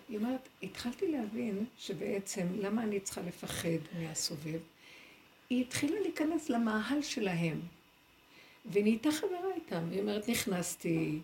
[0.08, 4.60] היא אומרת, התחלתי להבין שבעצם, למה אני צריכה לפחד מהסובב?
[5.50, 7.60] היא התחילה להיכנס למאהל שלהם,
[8.72, 9.88] ונהייתה חברה איתם.
[9.90, 11.18] היא אומרת, נכנסתי,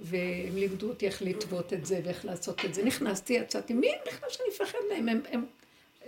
[0.00, 2.84] והם לימדו אותי איך לטוות את זה ואיך לעשות את זה.
[2.84, 5.08] נכנסתי, יצאתי, מי בכלל שאני אפחד מהם?
[5.08, 5.44] הם, הם,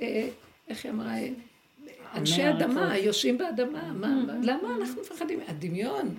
[0.01, 0.29] אה,
[0.69, 1.15] איך היא אמרה?
[2.17, 5.41] אנשי אדמה, יושבים באדמה, מה, למה אנחנו מפחדים?
[5.49, 6.15] הדמיון.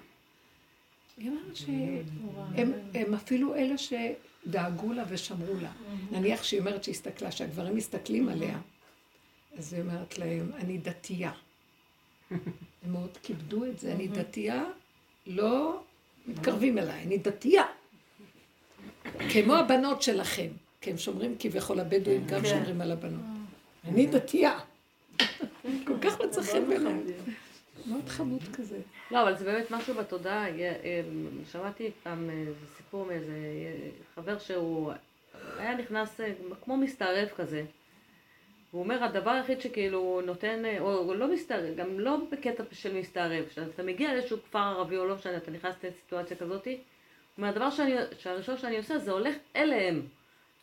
[1.18, 5.72] היא אומרת שהם אפילו אלה שדאגו לה ושמרו לה.
[6.12, 8.60] נניח שהיא אומרת שהיא הסתכלה, שהגברים מסתכלים עליה,
[9.58, 11.32] אז היא אומרת להם, אני דתייה.
[12.32, 14.64] הם מאוד כיבדו את זה, אני דתייה,
[15.28, 15.82] לא
[16.28, 17.64] מתקרבים אליי, אני דתייה.
[19.34, 20.48] כמו הבנות שלכם,
[20.82, 23.26] כי הם שומרים כביכול הבדואים, גם שומרים על הבנות.
[23.86, 24.60] אני דתייה.
[25.86, 26.94] כל כך מצא חן בעיניי.
[27.86, 28.78] מאוד חמוד כזה.
[29.12, 30.46] לא, אבל זה באמת משהו בתודעה.
[31.52, 33.34] שמעתי פעם איזה סיפור מאיזה
[34.16, 34.92] חבר שהוא
[35.58, 36.20] היה נכנס
[36.62, 37.64] כמו מסתערב כזה.
[38.72, 43.84] הוא אומר, הדבר היחיד שכאילו נותן, או לא מסתערב, גם לא בקטע של מסתערב, כשאתה
[43.84, 46.80] מגיע לאיזשהו כפר ערבי או לא משנה, אתה נכנס לסיטואציה כזאתי, הוא
[47.38, 50.02] אומר, הדבר שאני, שהראשון שאני עושה זה הולך אליהם.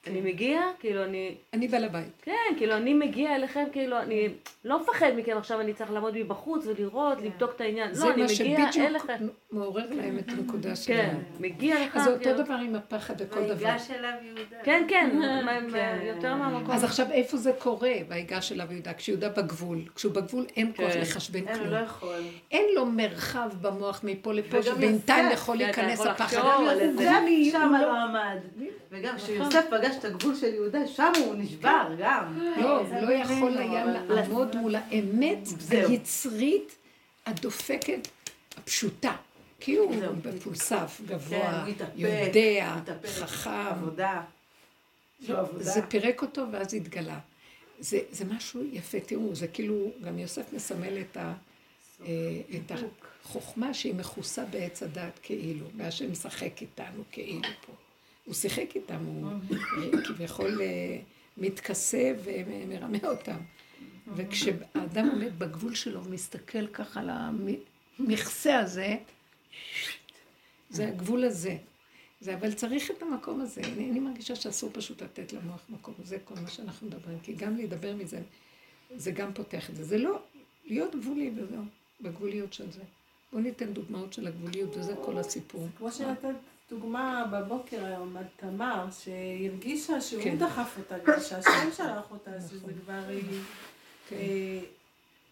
[0.06, 1.34] אני מגיע, כאילו אני...
[1.52, 2.22] אני בעל הבית.
[2.22, 4.28] כן, כאילו אני מגיע אליכם, כאילו אני
[4.64, 7.90] לא מפחד מכם עכשיו, אני צריך לעמוד מבחוץ ולראות, לבדוק את העניין.
[7.94, 8.72] לא, אני מגיע אליכם.
[8.72, 11.10] זה מה שבדיוק מעורר להם את הנקודה שלהם.
[11.10, 11.98] כן, מגיע לכם.
[11.98, 13.68] אז זה אותו דבר עם הפחד בכל דבר.
[13.68, 14.56] ויגש אליו יהודה.
[14.64, 15.10] כן, כן,
[16.02, 16.74] יותר מהמקום.
[16.74, 18.92] אז עכשיו איפה זה קורה, ויגש אליו יהודה?
[18.94, 19.78] כשיהודה בגבול.
[19.94, 21.54] כשהוא בגבול אין כוח לחשבן כלום.
[21.54, 22.20] אין, הוא לא יכול.
[22.50, 26.36] אין לו מרחב במוח מפה לפה, שבינתיים יכול להיכנס הפחד.
[26.36, 26.72] לא.
[28.90, 32.38] וגם כשיוסף פגש את הגבול של יהודה, שם הוא נשבר גם.
[32.60, 36.76] לא, הוא לא יכול היה לעמוד מול האמת היצרית,
[37.26, 38.08] הדופקת,
[38.56, 39.16] הפשוטה.
[39.60, 41.64] כי הוא מפולסף, גבוה,
[41.96, 42.76] יודע,
[43.06, 43.50] חכם.
[45.58, 47.18] זה פירק אותו ואז התגלה.
[47.78, 51.34] זה, זה משהו יפה, תראו, זה כאילו, גם יוסף מסמל את, ה,
[52.56, 52.72] את
[53.24, 57.72] החוכמה שהיא מכוסה בעץ הדת כאילו, והשם משחק איתנו כאילו פה.
[58.24, 59.30] הוא שיחק איתם, הוא
[60.04, 60.60] כביכול
[61.36, 63.38] מתכסה ומרמה אותם.
[64.16, 68.96] וכשאדם עומד בגבול שלו ומסתכל ככה על המכסה הזה,
[70.70, 71.56] זה הגבול הזה.
[72.20, 73.60] זה, אבל צריך את המקום הזה.
[73.60, 75.94] אני, אני מרגישה שאסור פשוט לתת למוח מקום.
[76.04, 77.18] זה כל מה שאנחנו מדברים.
[77.22, 78.20] כי גם לדבר מזה,
[78.96, 79.84] זה גם פותח את זה.
[79.84, 80.22] זה לא
[80.64, 81.62] להיות גבולי וזהו,
[82.00, 82.82] בגבוליות של זה.
[83.32, 85.68] בואו ניתן דוגמאות של הגבוליות, וזה כל הסיפור.
[85.78, 86.34] כמו שנתת
[86.72, 90.38] דוגמה בבוקר היום על תמר, שהרגישה שהוא כן.
[90.38, 92.40] דחף אותה, שהשם שלח אותה, נכון.
[92.40, 93.00] שזה כבר...
[94.08, 94.16] כן.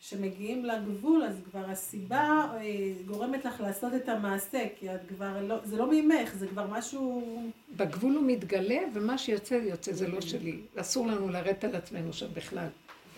[0.01, 2.61] שמגיעים לגבול, אז כבר הסיבה אה,
[3.07, 7.23] גורמת לך לעשות את המעשה, כי את כבר לא, זה לא ממך, זה כבר משהו...
[7.77, 10.61] בגבול הוא מתגלה, ומה שיוצא, יוצא, זה לא שלי.
[10.77, 12.69] אסור לנו לרדת על עצמנו שם בכלל.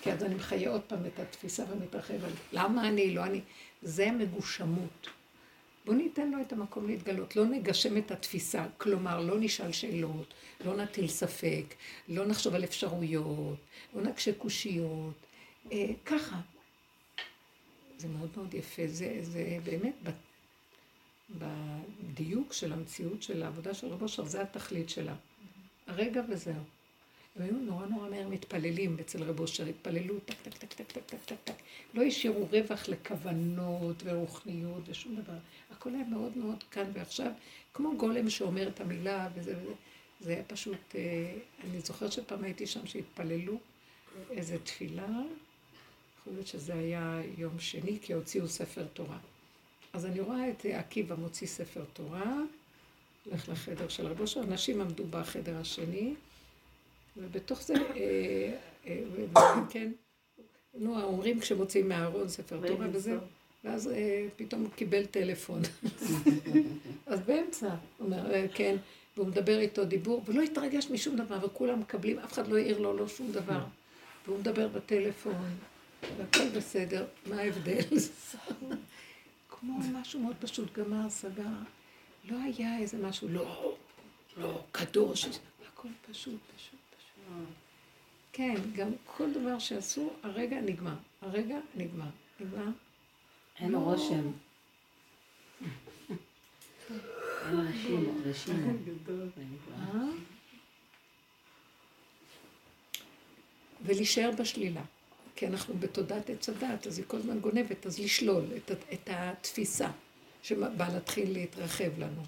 [0.03, 3.41] כי אז אני מחיה עוד פעם את התפיסה ומתרחב על למה אני, לא אני.
[3.83, 5.09] זה מגושמות.
[5.85, 10.77] בואו ניתן לו את המקום להתגלות, לא נגשם את התפיסה, כלומר, לא נשאל שאלות, לא
[10.77, 11.75] נטיל ספק,
[12.09, 13.59] לא נחשוב על אפשרויות,
[13.95, 15.15] לא נקשה קושיות,
[15.73, 16.41] אה, ככה.
[17.97, 19.95] זה מאוד מאוד יפה, זה, זה באמת,
[22.03, 25.15] בדיוק של המציאות של העבודה של רב אושר, זה התכלית שלה.
[25.87, 26.63] הרגע וזהו.
[27.37, 31.03] הם היו נורא נורא מהר מתפללים אצל רב אושר, התפללו טק טק טק טק טק
[31.07, 31.55] טק טק טק.
[31.95, 35.39] לא השאירו רווח לכוונות ורוחניות ושום דבר.
[35.71, 37.33] הכל היה מאוד מאוד כאן ועכשיו,
[37.75, 39.73] כמו גולם שאומר את המילה וזה וזה.
[40.21, 43.59] זה היה פשוט, אה, אני זוכרת שפעם הייתי שם שהתפללו
[44.31, 45.09] איזה תפילה,
[46.21, 49.19] יכול להיות שזה היה יום שני, כי הוציאו ספר תורה.
[49.93, 52.35] אז אני רואה את עקיבא מוציא ספר תורה,
[53.25, 56.15] הולך לחדר של רבו אושר, אנשים עמדו בחדר השני,
[57.17, 58.57] ובתוך זה, אה,
[58.87, 59.03] אה,
[59.71, 59.93] כן,
[60.75, 63.17] נו, אומרים כשמוציאים מהארון ספר תורה וזה,
[63.65, 65.63] ואז אה, פתאום קיבל טלפון.
[67.07, 68.77] אז באמצע, הוא אומר, כן,
[69.17, 72.97] והוא מדבר איתו דיבור, ולא התרגש משום דבר, וכולם מקבלים, אף אחד לא העיר לו
[72.97, 73.65] לא שום דבר.
[74.27, 75.35] והוא מדבר בטלפון,
[76.17, 77.81] והכל בסדר, מה ההבדל?
[79.49, 81.43] כמו משהו מאוד פשוט, גמר, סגר.
[82.25, 83.75] לא היה איזה משהו, לא,
[84.37, 85.29] לא, קדוש,
[85.69, 86.72] הכל פשוט, פשוט.
[88.33, 90.95] כן, גם כל דבר שעשו, הרגע נגמר.
[91.23, 92.07] הרגע נגמר.
[92.41, 92.71] נגמר.
[93.59, 94.31] אין רושם.
[97.49, 98.73] אין רשימו, רשימו.
[103.85, 104.83] ולהישאר בשלילה.
[105.37, 109.91] כי אנחנו בתודעת עץ הדת, אז היא כל הזמן גונבת, אז לשלול את, את התפיסה
[110.43, 112.23] שבאה להתחיל להתרחב לנו.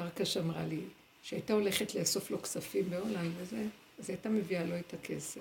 [0.00, 0.80] אה, פרקש אמרה לי
[1.22, 3.64] שהייתה הולכת לאסוף לו כספים בהולנד וזה,
[3.98, 5.40] אז הייתה מביאה לו את הכסף,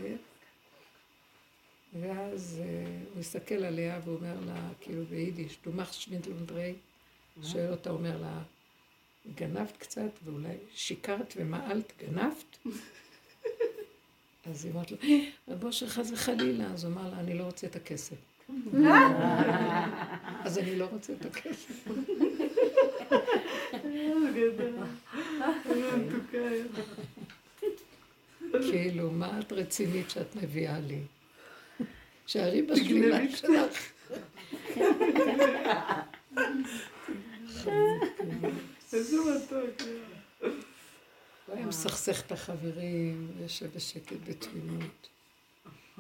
[2.01, 6.73] ואז uh, הוא הסתכל עליה ואומר לה, כאילו ביידיש, דומח שווינדלונדרי,
[7.43, 8.41] שואל אותה, אומר לה,
[9.35, 12.57] גנבת קצת, ואולי שיקרת ומעלת, גנבת?
[14.45, 14.97] אז היא אומרת לו,
[15.47, 18.15] רבו שלך זה חלילה, אז הוא אמר לה, אני לא רוצה את הכסף.
[20.45, 21.87] אז אני לא רוצה את הכסף.
[28.71, 30.99] כאילו, מה את רצינית שאת מביאה לי?
[32.25, 33.91] שערי בשלילה שלך.
[38.93, 39.81] איזה מתוק.
[41.45, 45.09] הוא היה מסכסך את החברים, ויושב בשקט בתמימות.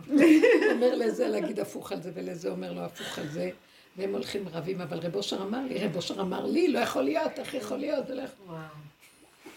[0.71, 3.51] אומר לזה להגיד הפוך על זה, ולזה אומר לו הפוך על זה.
[3.97, 7.39] והם הולכים רבים, אבל רב אושר אמר לי, רב אושר אמר לי, לא יכול להיות,
[7.39, 8.05] איך יכול להיות?
[8.45, 8.59] וואו.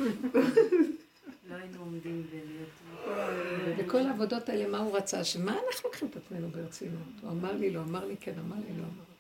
[1.49, 2.69] לא היינו עומדים בלהיות...
[3.79, 5.25] וכל העבודות האלה, מה הוא רצה?
[5.25, 7.03] שמה אנחנו לוקחים את עצמנו ברצינות?
[7.23, 9.19] הוא אמר לי, לא אמר לי, כן, אמר לי, לא אמר לי.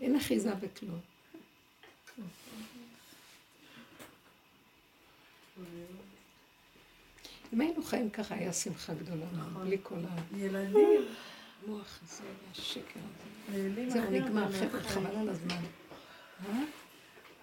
[0.00, 1.00] אין אחיזה בכלום.
[7.52, 9.64] אם היינו חיים ככה, היה שמחה גדולה, נכון.
[9.64, 10.36] בלי כל ה...
[10.36, 11.02] ילדים.
[11.66, 12.22] המוח הזה,
[12.52, 13.00] השקר
[13.52, 13.90] הזה.
[13.90, 15.56] זהו, נגמר, חבר'ה, חבל על הזמן.
[16.48, 16.62] אה?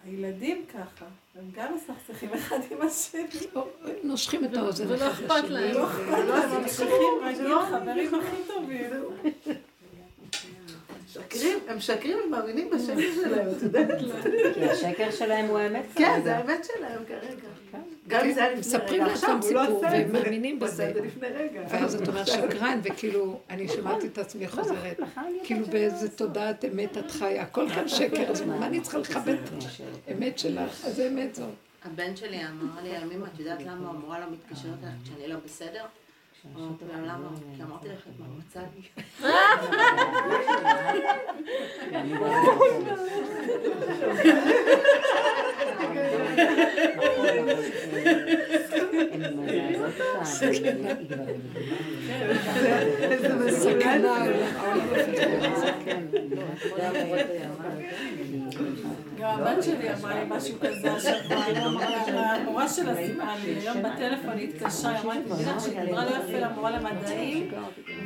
[0.04, 1.06] הילדים ככה,
[1.36, 3.24] הם גם מסכסכים אחד עם השני.
[3.56, 3.68] לא,
[4.04, 5.06] נושכים את האוזן אחד לשני.
[5.06, 5.74] ולא אכפת להם.
[5.74, 8.90] לא אכפת להם, הם צריכים רגיל, חברים הכי טובים.
[11.20, 13.88] משקרים, הם משקרים, הם מאמינים בשקר שלהם, את יודעת?
[14.54, 17.48] כי השקר שלהם הוא האמת כן, זה האמת שלהם כרגע.
[17.72, 17.78] כן.
[18.08, 19.98] גם אם זה היה לפני רגע, עכשיו הוא לא עושה את זה.
[19.98, 20.94] והם מאמינים בזה.
[21.70, 25.00] ואז את אומרת שקרן, וכאילו, אני שמעתי את עצמי חוזרת,
[25.44, 29.64] כאילו באיזה תודעת אמת את חיה, הכל כאן שקר, אז מה אני צריכה לכבד את
[30.08, 30.86] האמת שלך?
[30.86, 31.50] אז זה אמת זאת.
[31.86, 35.84] הבן שלי אמר לי, ימים, את יודעת למה המורה לא מתקשרת אליך כשאני לא בסדר?
[36.56, 37.30] אמרתי להם למה?
[37.56, 38.82] כי אמרתי לך את מרמצה לי.
[59.20, 61.38] גם הבת שלי אמרה לי משהו כזה השבוע,
[62.20, 66.10] המורה שלה סיפרה לי, היום בטלפון היא התקשרה, היא אמרה לי, מבינה שהיא דיברה לא
[66.10, 67.52] יפה למורה למדעים,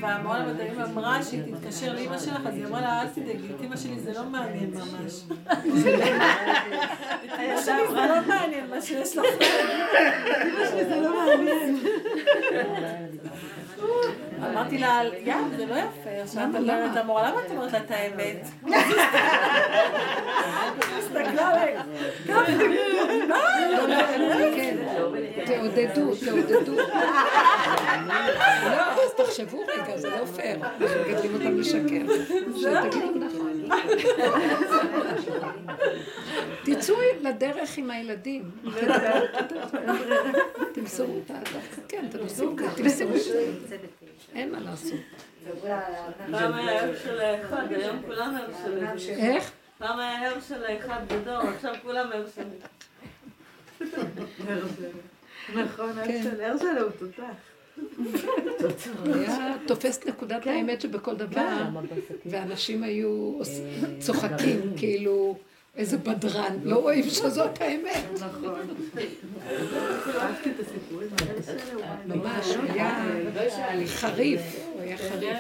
[0.02, 3.78] והמורה למדעים אמרה שהיא תתקשר לאמא שלך, אז היא אמרה לה, אל תדאגי, את אמא
[3.78, 5.24] שלי זה לא מעניין ממש.
[7.26, 9.26] את אמא שלי זה לא מעניין מה שיש לך.
[10.46, 11.80] אמא שלי זה לא מעניין.
[14.52, 17.92] אמרתי לה, יא, זה לא יפה, עכשיו את אומרת למורה, למה את אומרת לה את
[17.92, 18.48] האמת?
[21.00, 21.78] הסתכלה עליי,
[25.46, 26.76] תעודדו, תעודדו.
[28.66, 30.60] לא, אז תחשבו רגע, זה לא פייר.
[30.80, 32.06] מגדלים אותם לשקר.
[32.56, 33.70] שתגידו נכון.
[36.66, 38.52] תצאו לדרך עם הילדים.
[40.74, 41.40] תמסרו את ה...
[41.88, 42.52] כן, תמסרו
[43.16, 43.48] את זה.
[44.36, 45.00] אין מה לעשות.
[46.32, 49.52] פעם היה ער של האחד, היום כולם ער של איך?
[49.78, 52.44] פעם היה ער של האחד בדור, עכשיו כולם ער של...
[55.56, 56.28] נכון, כן.
[56.42, 57.24] ער שלו הוא תותח.
[59.14, 61.64] היה תופס נקודת האמת שבכל דבר,
[62.26, 63.60] ואנשים היו עוש-
[64.00, 65.38] צוחקים, כאילו,
[65.76, 68.04] איזה בדרן, לא רואים שזאת האמת.
[68.22, 68.60] נכון.
[70.16, 71.96] אהבתי את הסיפורים האלה.
[72.16, 73.06] ממש, הוא היה
[73.88, 74.42] חריף,
[74.74, 75.38] הוא היה חריף.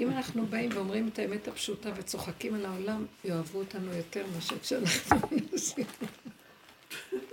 [0.00, 5.16] אם אנחנו באים ואומרים את האמת הפשוטה וצוחקים על העולם, יאהבו אותנו יותר מאשר כשאנחנו
[5.52, 5.84] מנסים.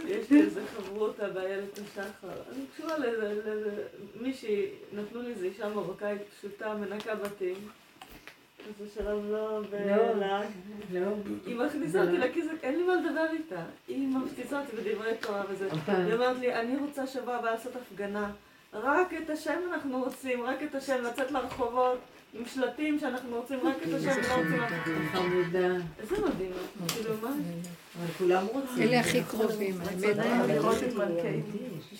[0.07, 2.41] יש לי איזה חברותה באיילת השחר.
[2.55, 3.84] אני קשורה לאיזה לאיזה
[4.22, 7.55] מישהי, נתנו לי איזה אישה מרוקאית פשוטה, מנקה בתים.
[8.68, 10.47] איזה שלב לא בלהג.
[10.91, 11.09] לא.
[11.45, 13.64] היא מכניסה אותי לכיס, אין לי מה לדבר איתה.
[13.88, 15.70] היא מפציצה אותי בדברי תורה וזה.
[15.88, 18.32] היא אומרת לי, אני רוצה שבוע הבא לעשות הפגנה.
[18.74, 21.99] רק את השם אנחנו רוצים, רק את השם, לצאת לרחובות
[22.34, 24.92] עם שלטים שאנחנו רוצים רק את השם, לא רוצים אף אחד.
[25.12, 25.76] חמודה.
[26.00, 26.52] איזה מדהים,
[26.88, 27.30] כאילו מה?
[27.98, 28.84] אבל כולם רוצים.
[28.84, 30.18] אלה הכי קרובים, האמת.
[30.18, 30.26] את.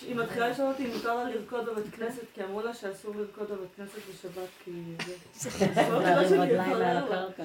[0.02, 3.48] היא מתחילה לשאול אותי אם מותר לה לרקוד בבית כנסת, כי אמרו לה שאסור לרקוד
[3.52, 4.72] בבית כנסת בשבת, כי
[5.06, 5.66] זה...
[5.90, 7.44] להרים רגליים מעל הקרקע.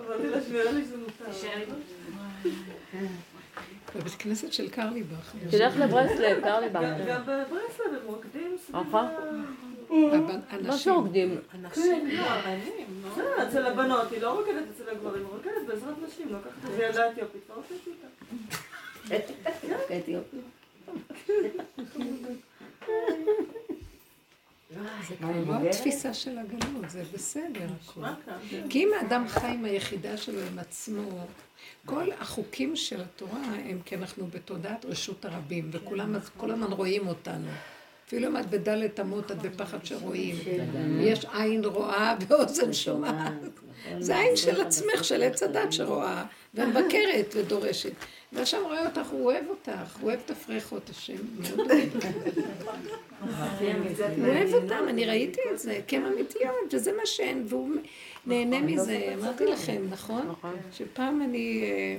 [0.00, 1.38] אמרתי לה שנראה לי שזה מותר.
[3.96, 5.32] בבית כנסת של קרליבך.
[5.50, 6.80] תלך לברסלב, קרליבך.
[7.06, 8.76] גם בברסלב הם רוקדים סביב
[9.90, 11.38] מה אנשים, שרוקדים?
[11.54, 13.42] אנשים לא, הבנים, לא?
[13.48, 17.50] אצל הבנות, היא לא רוקדת אצל הגברים, היא רוקדת בעזרת נשים, לוקחת איזה ילדה אתיופית
[17.50, 18.06] ורוקדת איתה.
[19.98, 20.36] אתיופי.
[25.08, 27.66] זה כבר לא התפיסה של הגלות, זה בסדר.
[27.96, 28.14] מה?
[28.68, 31.02] כי אם האדם חי עם היחידה שלו, עם עצמו,
[31.84, 37.48] כל החוקים של התורה הם כי אנחנו בתודעת רשות הרבים, וכולם כל הזמן רואים אותנו.
[38.06, 40.36] אפילו אם את בדלת אמות, את בפחד שרואים.
[41.00, 43.32] יש עין רואה ואוזן שומעת.
[43.98, 47.92] זה עין של עצמך, של עץ הדת שרואה, ומבקרת ודורשת.
[48.32, 51.14] והשם רואה אותך, הוא אוהב אותך, הוא אוהב את הפרחות, השם.
[54.16, 57.70] הוא אוהב אותם, אני ראיתי את זה, כי הן אמיתיות, וזה מה שהן, והוא
[58.26, 60.34] נהנה מזה, אמרתי לכם, נכון?
[60.72, 61.62] שפעם אני...
[61.62, 61.96] אה,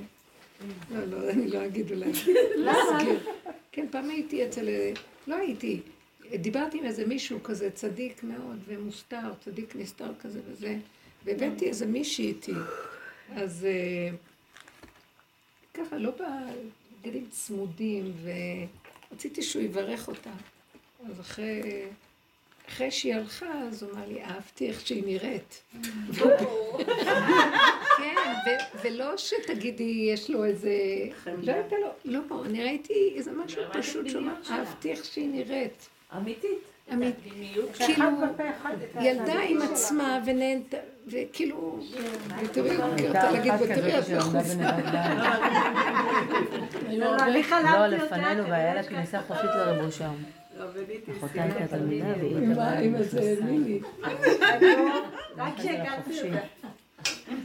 [0.92, 2.12] לא, לא, אני לא אגיד אולי.
[2.56, 3.20] להסגיר.
[3.72, 4.70] כן, פעם הייתי אצל...
[5.28, 5.82] לא הייתי.
[6.36, 10.78] דיברתי עם איזה מישהו כזה צדיק מאוד ומוסתר, צדיק נסתר כזה וזה,
[11.26, 12.54] והבאתי איזה מישהי איתי.
[13.36, 14.16] אז אה,
[15.74, 16.12] ככה, לא
[17.02, 18.14] בגדים צמודים,
[19.12, 20.32] ורציתי שהוא יברך אותה.
[21.10, 21.86] אז אחרי,
[22.68, 25.62] אחרי שהיא הלכה, אז הוא אמר לי, אהבתי איך שהיא נראית.
[27.98, 28.16] כן,
[28.84, 30.72] ולא שתגידי, יש לו איזה...
[31.44, 35.90] לא הייתה לו, לא, אני ראיתי איזה משהו פשוט שאומר, אהבתי איך שהיא נראית.
[36.16, 36.60] אמיתית.
[36.94, 37.68] אמית, כאילו,
[39.02, 40.78] ילדה עם עצמה ונהנתה,
[41.08, 41.80] וכאילו,
[42.44, 42.80] ותראי, היא
[43.10, 44.40] רצתה להגיד, ותראי, את מחופה.
[46.92, 50.14] לא, לפנינו, והיה לה כניסה חופשית לרב ראשם.
[51.18, 53.80] אחותה הייתה תלמידה והיא עם ה- עם איזה מיני.
[55.38, 56.67] רק כשהכרתי אותה.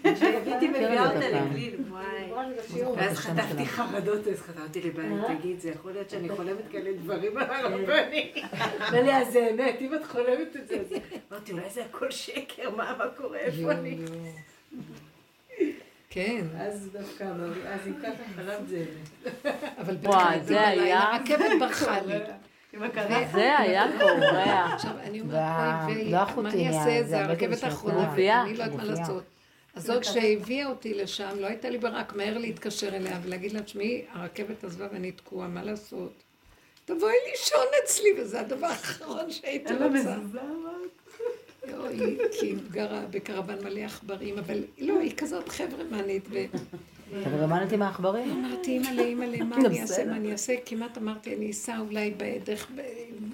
[0.03, 1.47] כן, כשהייתי מביאה אותה פעם.
[1.47, 2.33] לגליל, וואי.
[2.97, 7.67] ואז חטפתי חרדות, אז חזרתי לבעלי, תגיד, זה יכול להיות שאני חולמת כאלה דברים על
[7.67, 8.33] הרבני.
[8.89, 10.93] אמר לי, אז זה אמת, אם את חולמת את זה, אז...
[11.33, 13.99] אמרתי, אולי זה הכל שקר, מה מה קורה, איפה אני?
[16.11, 17.25] כן, אז דווקא
[17.69, 19.55] אז אם ככה חלמת זה אמת.
[19.79, 19.97] אבל
[20.43, 22.15] זה היה- הרכבת ברחה לי.
[23.33, 24.75] זה היה קורע.
[24.75, 25.35] עכשיו, אני אומרת,
[26.07, 27.03] לא מה אני אעשה?
[27.03, 28.15] זה הרכבת האחרונה.
[28.43, 28.85] אני לא יודעת מה.
[28.85, 29.23] לעשות.
[29.75, 33.63] אז זאת שהביאה אותי לשם, לא הייתה לי ברירה, רק מהר להתקשר אליה ולהגיד לה,
[33.63, 36.13] תשמעי, הרכבת עזבה ואני תקועה, מה לעשות?
[36.85, 40.17] תבואי לישון אצלי, וזה הדבר האחרון שהייתי אין לה רוצה.
[40.19, 40.39] מזוזה,
[41.69, 46.29] לא, היא כי היא גרה בקרוון מלא עכברים, אבל לא, היא כזאת חברמנית,
[47.25, 48.31] תרגמנתי מהעכברים.
[48.31, 50.55] ואמרתי, אימא'לה, אימא'לה, מה אני אעשה, מה אני אעשה?
[50.65, 52.71] כמעט אמרתי, אני אסע אולי בדרך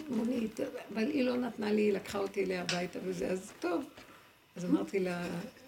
[0.08, 0.60] מונית,
[0.94, 3.84] אבל היא לא נתנה לי, היא לקחה אותי אליה הביתה וזה, אז טוב.
[4.58, 5.22] אז אמרתי לה,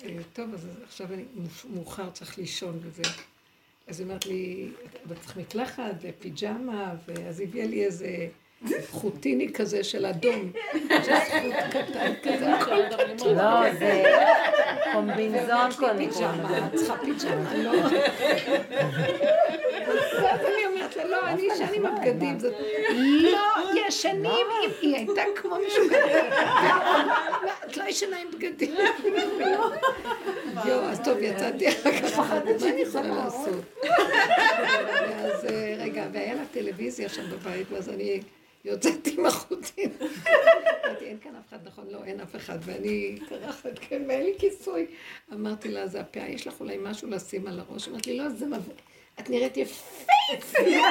[0.04, 1.22] "אה, טוב, אז עכשיו אני
[1.74, 3.02] מאוחר, צריך לישון וזה.
[3.88, 4.68] אז היא אומרת לי,
[5.08, 8.26] אבל צריך מקלחת ופיג'מה, ואז היא הביאה לי איזה
[8.90, 10.52] חוטיני כזה של אדום.
[12.22, 12.46] כזה.
[13.36, 14.02] לא, זה...
[14.92, 17.72] קומבינזון קודם פיג'מה, את צריכה פיג'מה, לא.
[20.96, 22.38] אומרת לה, לא, אני אשן עם הבגדים.
[23.20, 24.46] לא, ישנים,
[24.80, 26.32] היא הייתה כמו משוגעת.
[27.66, 28.74] את לא ישנה עם בגדים.
[30.64, 33.64] יואו, אז טוב, יצאתי אחר כך, מה אני יכולה לעשות?
[33.82, 38.20] ואז, אה, רגע, והיה לה טלוויזיה שם בבית, ואז אני...
[38.64, 39.90] יוצאת עם החוטים.
[40.86, 41.84] אמרתי, אין כאן אף אחד, נכון?
[41.90, 42.58] לא, אין אף אחד.
[42.62, 44.86] ואני קרחת, כן, ואין לי כיסוי.
[45.32, 47.88] אמרתי לה, זה הפאה, יש לך אולי משהו לשים על הראש?
[47.88, 48.74] אמרתי לי, לא, זה מבוא.
[49.20, 50.88] את נראית יפייפייה.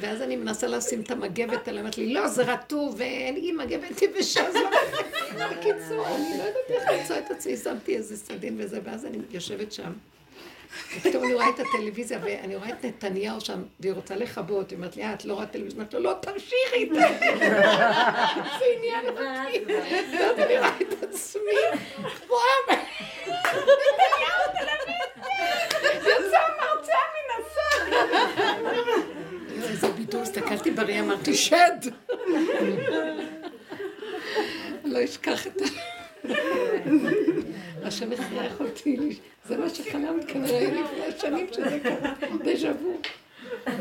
[0.00, 4.02] ואז אני מנסה לשים את המגבת עליה, אמרת לי, לא, זה רטוב, ואין לי מגבת
[4.02, 4.70] יבשה, אז לא...
[5.50, 9.72] בקיצור, אני לא יודעת איך למצוא את עצמי, שמתי איזה סדין וזה, ואז אני יושבת
[9.72, 9.92] שם.
[10.96, 14.96] ופתאום אני רואה את הטלוויזיה, ואני רואה את נתניהו שם, והיא רוצה לכבות, היא אומרת
[14.96, 15.78] לי, אה, את לא רואה טלוויזיה?
[15.78, 16.94] אמרתי לו, לא, תמשיכי איתה.
[18.58, 19.22] זה עניין אותי.
[19.72, 21.60] ואז אני רואה את עצמי,
[22.28, 22.76] רואה
[23.26, 27.92] נתניהו טלוויזיה, יצא מרצה מן הסל.
[29.70, 31.78] איזה ביטול, הסתכלתי בראי, אמרתי, שד.
[34.84, 35.99] לא אשכח את ה...
[37.82, 38.96] השם הכריח אותי,
[39.44, 42.14] זה מה שחלמת כנראה לפני שנים שזה קרה,
[42.44, 43.00] דז'ה וו.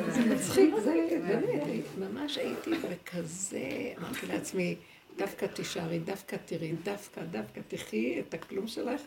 [0.09, 0.93] זה מצחיק, זה
[1.27, 3.59] באמת, ממש הייתי בכזה,
[3.97, 4.75] אמרתי לעצמי,
[5.17, 9.01] דווקא תישארי, דווקא תראי, דווקא, דווקא תחי את הכלום שלך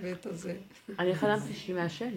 [0.00, 0.54] ואת הזה.
[0.98, 2.12] אני חלמתי שהיא מעשנת.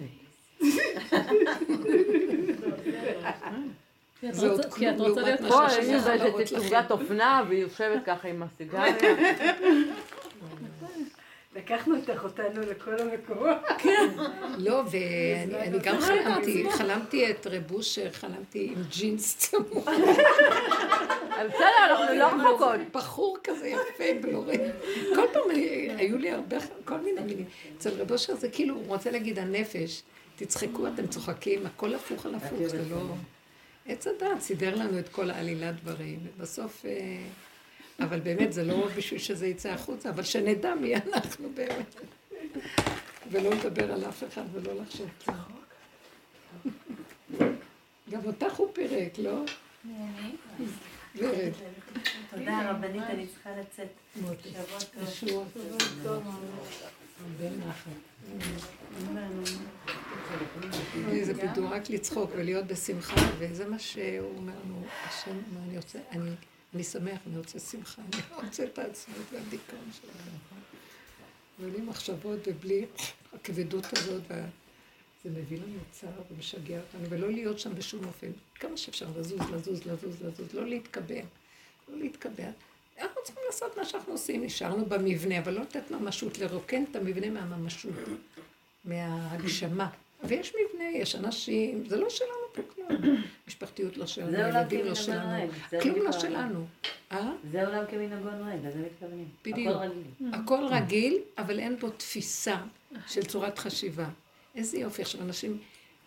[4.76, 8.94] כי את רוצה להיות פה, אני יודעת את אופנה, והיא יושבת ככה עם הסיגריה.
[11.54, 13.56] לקחנו אותך אותנו לכל המקומות.
[13.78, 14.08] כן.
[14.66, 19.64] לא, ואני גם חלמתי, חלמתי את רב אושר, חלמתי עם ג'ינס צמוד.
[21.48, 22.80] בסדר, אנחנו לא רחוקות.
[22.92, 24.56] בחור כזה יפה, בלורי.
[25.14, 25.50] כל פעם
[25.98, 27.46] היו לי הרבה, כל מיני מילים.
[27.78, 30.02] אצל רב אושר זה כאילו, הוא רוצה להגיד הנפש,
[30.36, 33.14] תצחקו, אתם צוחקים, הכל הפוך על הפוך, זה לא...
[33.86, 36.84] עץ הדת סידר לנו את כל העלילת דברים, ובסוף...
[38.02, 41.94] אבל באמת זה לא בשביל שזה יצא החוצה, אבל שנדע מי אנחנו באמת.
[43.30, 45.08] ולא לדבר על אף אחד ולא לחשוב
[48.10, 49.44] גם אותך הוא פירק, לא?
[51.16, 51.52] ורד.
[52.30, 53.88] תודה רבנית, אני צריכה לצאת.
[55.12, 55.44] שבוע
[56.02, 56.24] טוב.
[61.22, 66.30] זה בידור רק לצחוק ולהיות בשמחה, וזה מה שהוא אומר לנו, השם, אני רוצה, אני...
[66.74, 70.30] אני שמח, אני רוצה שמחה, אני רוצה את העצמאות והדיכאון שלכם.
[71.60, 72.86] ובלי מחשבות ובלי
[73.32, 74.22] הכבדות הזאת,
[75.24, 78.30] זה מביא לנו צער ומשגע אותנו, ולא להיות שם בשום אופן.
[78.54, 81.20] כמה שאפשר לזוז, לזוז, לזוז, לזוז, לא להתקבע.
[81.88, 82.50] לא להתקבע.
[82.98, 87.30] אנחנו צריכים לעשות מה שאנחנו עושים, נשארנו במבנה, אבל לא לתת ממשות, לרוקן את המבנה
[87.30, 87.94] מהממשות,
[88.84, 89.90] מההגשמה.
[90.24, 93.16] ויש מבנה, יש אנשים, זה לא שלנו פה כלום.
[93.48, 95.50] משפחתיות לא שלנו, ילדים לא שלנו,
[95.82, 96.66] כלום לא שלנו.
[97.50, 99.28] זה עולם כמנהגו נוהג, לזה מתכוונים.
[99.44, 99.76] בדיוק.
[100.32, 102.56] הכל רגיל, אבל אין בו תפיסה
[103.06, 104.08] של צורת חשיבה.
[104.54, 105.58] איזה יופי, עכשיו אנשים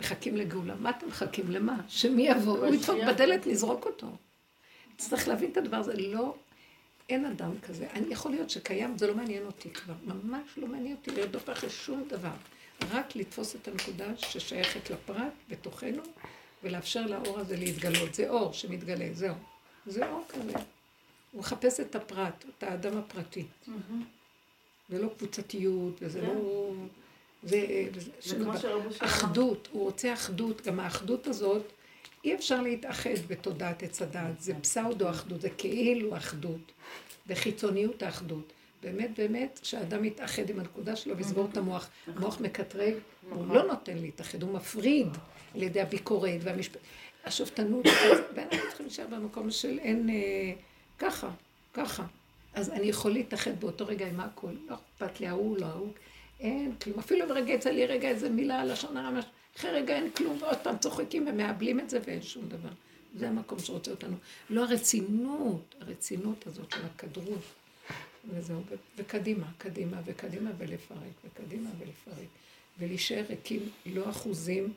[0.02, 0.76] מחכים לגאולה.
[0.76, 1.52] מה אתם מחכים?
[1.52, 1.78] למה?
[1.88, 2.58] שמי יבוא?
[2.58, 4.08] הוא ידפוק בדלת, נזרוק אותו.
[4.98, 5.94] צריך להבין את הדבר הזה.
[5.98, 6.36] לא,
[7.10, 7.88] אין אדם כזה.
[7.94, 9.94] אני יכול להיות שקיים, זה לא מעניין אותי כבר.
[10.04, 12.34] ממש לא מעניין אותי לרדוף אחרי שום דבר.
[12.92, 16.02] רק לתפוס את הנקודה ששייכת לפרט בתוכנו,
[16.64, 18.14] ולאפשר לאור הזה להתגלות.
[18.14, 19.36] זה אור שמתגלה, זהו.
[19.86, 20.54] זה אור כזה.
[21.32, 23.46] הוא מחפש את הפרט, את האדם הפרטי.
[24.90, 26.72] ולא קבוצתיות, וזה לא...
[27.44, 27.88] זה...
[29.00, 30.62] אחדות, הוא רוצה אחדות.
[30.62, 31.64] גם האחדות הזאת,
[32.26, 34.42] אי אפשר להתאחד בתודעת עץ הדעת.
[34.42, 36.72] זה פסאודו אחדות, זה כאילו אחדות.
[37.28, 38.54] בחיצוניות האחדות.
[38.84, 41.90] באמת באמת שהאדם יתאחד עם הנקודה שלו ויסגור את המוח.
[42.08, 42.94] המוח מקטרג,
[43.30, 45.08] הוא לא נותן להתאחד, הוא מפריד
[45.56, 46.80] על ידי הביקורת והמשפט.
[47.26, 47.86] השופטנות,
[48.36, 50.10] ואנחנו צריכים להישאר במקום של אין
[51.00, 51.30] ככה,
[51.74, 52.04] ככה.
[52.54, 55.92] אז אני יכול להתאחד באותו רגע עם הכל, לא אכפת לי ההוא, לא ההוא,
[56.40, 57.00] אין כלום.
[57.00, 59.20] אפילו ברגע יצא לי רגע איזה מילה על לשון הרע,
[59.58, 62.70] אחרי רגע אין כלום, ועוד פעם צוחקים ומאבלים את זה ואין שום דבר.
[63.16, 64.16] זה המקום שרוצה אותנו.
[64.50, 67.44] לא הרצינות, הרצינות הזאת של הכדרות.
[68.30, 68.62] וזהו,
[68.98, 72.28] וקדימה, קדימה וקדימה ולפרק, וקדימה ולפרק.
[72.80, 74.74] ולהישאר ריקים, לא אחוזים,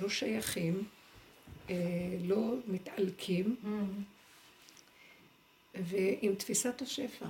[0.00, 0.84] לא שייכים,
[1.70, 1.74] אה,
[2.24, 3.56] לא מתעלקים,
[5.74, 7.26] ועם תפיסת השפע,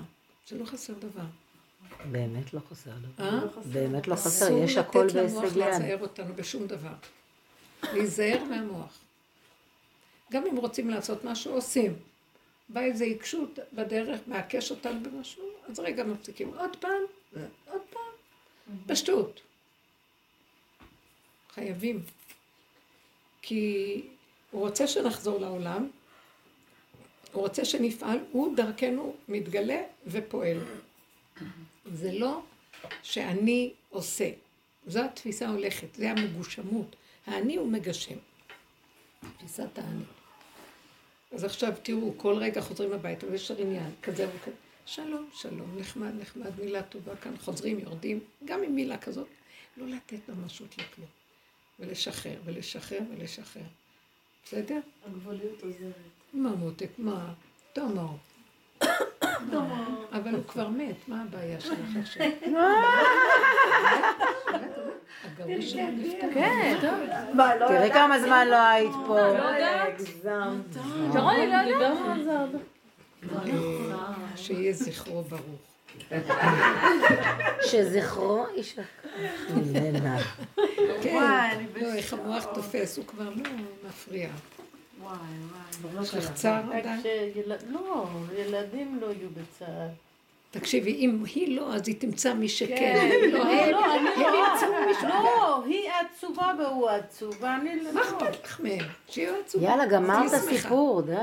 [0.48, 1.26] זה לא חסר דבר.
[2.10, 3.24] באמת לא חסר דבר.
[3.24, 3.40] אה?
[3.72, 5.26] באמת לא חסר, יש הכל בהישג יד.
[5.26, 6.94] אסור לתת למוח לצייר אותנו בשום דבר.
[7.82, 8.98] להיזהר מהמוח.
[10.32, 11.94] גם אם רוצים לעשות משהו, עושים.
[12.68, 16.54] בא איזה עיקשות בדרך, מעקש אותנו במשהו, אז רגע מפסיקים.
[16.58, 17.02] עוד פעם,
[17.70, 19.40] עוד פעם, פשטות.
[21.54, 22.02] חייבים.
[23.42, 24.02] כי
[24.50, 25.88] הוא רוצה שנחזור לעולם,
[27.32, 30.58] הוא רוצה שנפעל, הוא דרכנו מתגלה ופועל.
[31.84, 32.42] זה לא
[33.02, 34.30] שאני עושה.
[34.86, 36.96] זו התפיסה הולכת, זה המגושמות.
[37.26, 38.16] האני הוא מגשם.
[39.38, 40.04] תפיסת האני.
[41.32, 44.56] אז עכשיו תראו, כל רגע חוזרים הביתה ויש עניין, כזה וכזה.
[44.86, 49.26] שלום, שלום, נחמד, נחמד, מילה טובה כאן, חוזרים, יורדים, גם עם מילה כזאת.
[49.76, 51.08] לא לתת ממשות לכלום.
[51.80, 53.62] ולשחרר, ולשחרר, ולשחרר.
[54.44, 54.80] בסדר?
[55.06, 55.92] הגבוליות עוזרת.
[56.32, 57.32] מה מותק, מה?
[57.72, 58.08] תומר.
[60.12, 62.26] אבל הוא כבר מת, מה הבעיה שלך עכשיו?
[65.38, 66.26] הגליפתא.
[66.34, 66.78] כן.
[67.68, 69.18] תראי כמה זמן לא היית פה.
[71.12, 72.58] שרון, היא לא יודעת על זה הרבה.
[74.36, 75.72] שיהיה זכרו ברוך.
[77.62, 78.82] שזכרו יישכח.
[81.02, 81.14] כן,
[81.80, 83.42] לא, איך המוח תופס, הוא כבר לא
[83.88, 84.28] מפריע.
[85.02, 85.16] וואי,
[85.82, 86.02] וואי.
[86.02, 87.00] יש לך צער עדיין?
[87.68, 88.06] לא,
[88.38, 89.88] ילדים לא יהיו בצער.
[90.50, 92.76] תקשיבי, אם היא לא, אז היא תמצא מי שכן.
[92.76, 94.46] כן, לא, לא, לא, אני הם לא.
[94.52, 95.08] ימצאו מישהו.
[95.08, 97.92] לא, היא עצובה והוא עצוב, ואני לא...
[97.92, 98.84] מה אכפת לך מהם?
[99.08, 99.68] שיהיו עצובים.
[99.68, 100.30] יאללה, גמרת.
[100.30, 101.14] סיפור, די,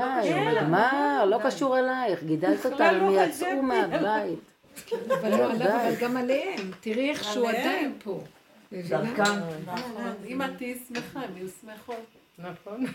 [0.46, 4.38] נגמר, לא קשור אלייך, גידלת אותם, הם יצאו מהבית.
[5.20, 6.00] אבל לא עליו, אבל די.
[6.00, 6.70] גם עליהם.
[6.80, 7.48] תראי איך שהוא.
[7.48, 8.20] עדיין פה.
[8.72, 9.02] מבינה?
[9.02, 10.14] נכון.
[10.26, 12.06] אם את תהיי שמחה, הם יהיו שמחות.
[12.38, 12.86] נכון.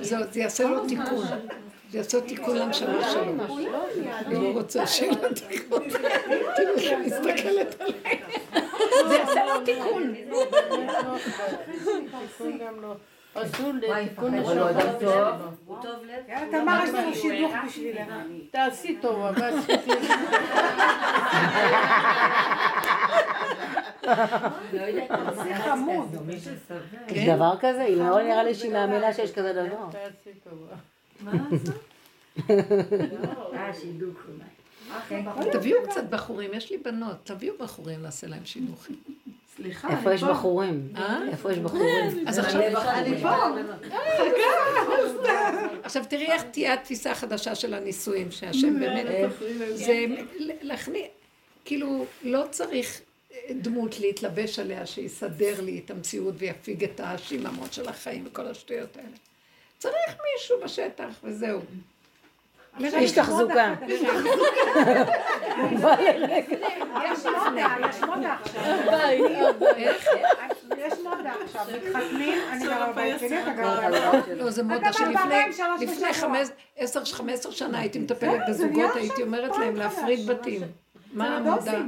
[0.00, 1.26] זה זה יעשה לו תיקון.
[1.90, 3.34] זה יעשה תיקון לנשמה שלו.
[4.26, 5.88] אני לא רוצה שיהיה לו תיקון.
[6.56, 8.20] תראו איך היא מסתכלת עליי.
[9.08, 10.14] זה יעשה לו תיקון.
[13.36, 13.40] לא.
[13.40, 14.58] עשו לתיקון אבל
[15.66, 16.04] הוא טוב.
[16.04, 16.50] לב.
[16.50, 18.12] תמר, יש לנו שידוך בשבילך.
[18.50, 19.50] תעשי טוב, אבל
[24.72, 26.30] לא יודעת, זה חמוד.
[27.08, 27.82] יש דבר כזה?
[27.82, 29.86] היא לא נראה לי שהיא מאמינה שיש כזה דבר.
[29.90, 30.68] תעשי טוב.
[33.54, 35.52] אה, שידוך אולי.
[35.52, 38.96] תביאו קצת בחורים, יש לי בנות, תביאו בחורים, נעשה להם שידוכים.
[39.62, 40.88] סליחה, איפה יש בחורים?
[40.96, 41.20] אה?
[41.30, 42.28] איפה יש בחורים?
[42.28, 43.34] אז עכשיו, אני פה.
[45.82, 49.30] עכשיו תראי איך תהיה התפיסה החדשה של הנישואים, שהשם באמת,
[49.74, 50.04] זה
[50.60, 51.06] להכניס,
[51.64, 53.00] כאילו לא צריך
[53.50, 59.16] דמות להתלבש עליה שיסדר לי את המציאות ויפיג את השיממות של החיים וכל השטויות האלה.
[59.78, 61.60] צריך מישהו בשטח וזהו.
[62.78, 63.74] איש תחזוקה.
[63.88, 64.02] יש
[67.26, 68.68] מודה, יש מודה עכשיו.
[70.78, 71.66] יש מודה עכשיו.
[71.76, 74.34] מתחתנים, אני גרה בבית שלי, אתה גרה בבית שלי.
[74.34, 75.34] לא, זה מודה שלפני
[76.76, 80.62] עשר, חמש עשר שנה הייתי מטפלת בזוגות, הייתי אומרת להם להפריד בתים.
[81.12, 81.78] מה המודה?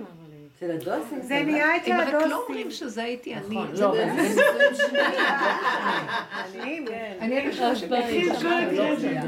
[0.65, 1.23] אצל הדוסים.
[1.23, 2.33] זה נהיה אצל הם רק לא הדוסים.
[2.49, 3.43] אומרים שזה הייתי אני.
[3.57, 4.37] נכון, זה לא, באמת-
[6.55, 6.85] עניים,
[7.21, 8.29] אני הראשונה שבאתי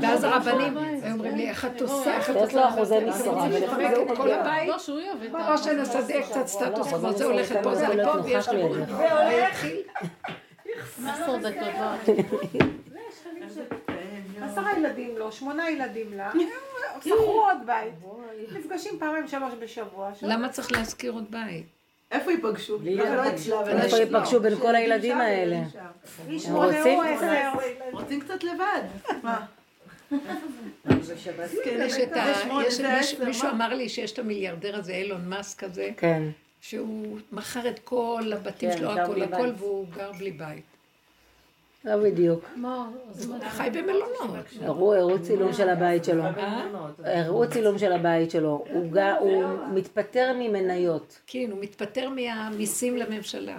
[0.00, 3.08] ואז הרבנים היו אומרים לי, איך את עושה, איך את לתת לו עושה, אחוזי אתם
[3.08, 4.40] משרה, רוצים ולפי לפרק זה את הוא כל מגיע.
[4.40, 8.10] הבית, לא, שהוא יביא את או שנסדר קצת סטטוס קוו, זה הולכת פה, זה לפה,
[8.24, 8.74] ויש לנו...
[8.74, 8.90] לידך.
[8.98, 9.82] והתחיל,
[11.08, 12.16] עשר דקות.
[14.58, 16.32] עשרה ילדים לו, שמונה ילדים לה.
[17.00, 17.94] שכרו עוד בית.
[18.52, 20.10] נפגשים פעמיים שלוש בשבוע.
[20.22, 21.66] למה צריך להזכיר עוד בית?
[22.10, 22.78] איפה ייפגשו?
[22.84, 23.82] לא אצלה?
[23.82, 25.56] איפה ייפגשו בין כל הילדים האלה?
[27.92, 28.20] רוצים?
[28.20, 28.82] קצת לבד.
[29.22, 29.46] מה?
[31.64, 32.24] יש את ה...
[33.24, 33.50] מישהו-?
[33.50, 36.22] אמר לי שיש את המיליארדר הזה, אילון מאסק הזה, כן.
[36.60, 39.50] שהוא מכר את כל הבתים כן, שלו, הכל הכל.
[39.56, 40.64] והוא גר בלי בית.
[41.84, 42.44] לא בדיוק.
[43.48, 44.44] חי במלונות.
[44.62, 46.22] הראו הראו צילום של הבית שלו.
[47.04, 48.64] הראו צילום של הבית שלו.
[48.72, 51.20] הוא הוא מתפטר ממניות.
[51.26, 53.56] כן, הוא מתפטר מהמיסים לממשלה.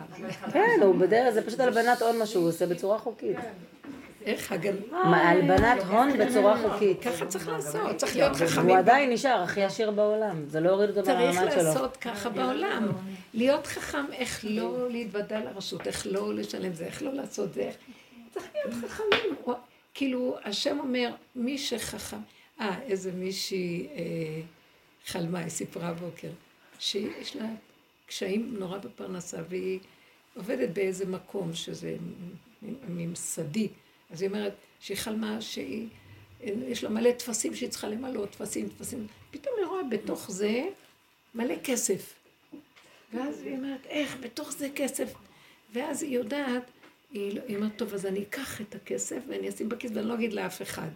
[0.53, 3.37] כן, הוא בדרך, זה פשוט הלבנת הון מה שהוא עושה בצורה חוקית.
[4.25, 4.53] איך.
[4.91, 7.01] מה, הלבנת הון בצורה חוקית.
[7.01, 8.77] ככה צריך לעשות, צריך להיות הוא חכמים.
[8.77, 10.45] עדיין נשאר הכי עשיר בעולם.
[10.47, 11.63] זה לא הוריד אותו צריך מהמעמד שלו.
[11.63, 12.91] לעשות ככה בעולם.
[13.33, 17.69] להיות חכם, איך לא להתוודע לרשות, איך לא לשלם זה, איך לא לעשות זה.
[18.35, 19.35] צריך להיות חכמים.
[19.93, 22.17] כאילו, השם אומר, מי שחכם...
[22.59, 24.41] אה, איזה מישהי אה,
[25.05, 26.29] חלמה, היא סיפרה הבוקר,
[26.79, 27.45] שיש לה
[28.05, 29.79] קשיים נורא בפרנסה, והיא
[30.35, 31.95] עובדת באיזה מקום שזה
[32.87, 33.67] ממסדי.
[34.09, 35.87] אז היא אומרת שהיא חלמה שהיא...
[36.41, 39.07] יש לה מלא טפסים שהיא צריכה למלא, טפסים, טפסים.
[39.31, 40.63] פתאום היא רואה בתוך זה
[41.35, 42.13] מלא כסף.
[43.13, 45.13] ואז היא אומרת, איך, בתוך זה כסף.
[45.73, 46.71] ואז היא יודעת,
[47.15, 50.33] היא לא- אומרת, טוב, אז אני אקח את הכסף ואני אשים בכיס ואני לא אגיד
[50.33, 50.89] לאף אחד.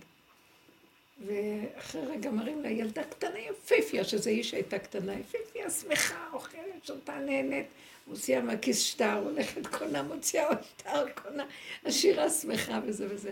[1.26, 7.20] ואחרי רגע מראים לה ילדה קטנה יפיפיה, שזה איש שהייתה קטנה יפיפיה, שמחה, אוכלת, שותה,
[7.20, 7.66] נהנית,
[8.08, 11.46] מוציאה מהכיס שטר, הולכת קונה, מוציאה עוד שטר, קונה,
[11.86, 13.32] עשירה שמחה וזה וזה.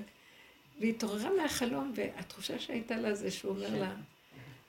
[0.80, 3.96] והיא התעוררה מהחלום, והתחושה שהייתה לה זה שהוא אומר לה,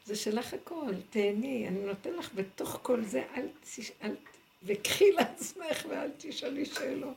[0.06, 3.92] זה שלך הכל, תהני, אני נותן לך בתוך כל זה, אל, תש...
[4.02, 4.14] אל...
[4.62, 7.14] וקחי לעצמך ואל תשאלי שאלות.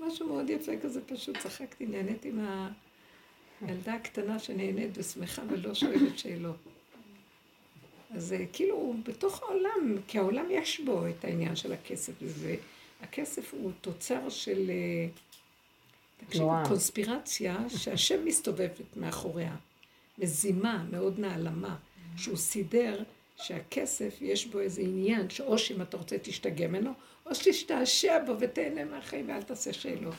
[0.00, 2.70] משהו מאוד יפה כזה, פשוט צחקתי, נהניתי מה...
[3.68, 6.56] ילדה הקטנה שנהנית ושמחה ולא שואלת שאלות.
[8.14, 14.28] אז כאילו, בתוך העולם, כי העולם יש בו את העניין של הכסף, והכסף הוא תוצר
[14.28, 15.08] של, אה,
[16.16, 19.56] תקשיבו, קונספירציה שהשם מסתובבת מאחוריה.
[20.18, 21.76] מזימה, מאוד נעלמה,
[22.16, 23.02] שהוא סידר
[23.42, 26.92] שהכסף יש בו איזה עניין, שאו שאם אתה רוצה תשתגע ממנו,
[27.26, 30.14] או שתשתעשע בו ותהנה מהחיים ואל תעשה שאלות.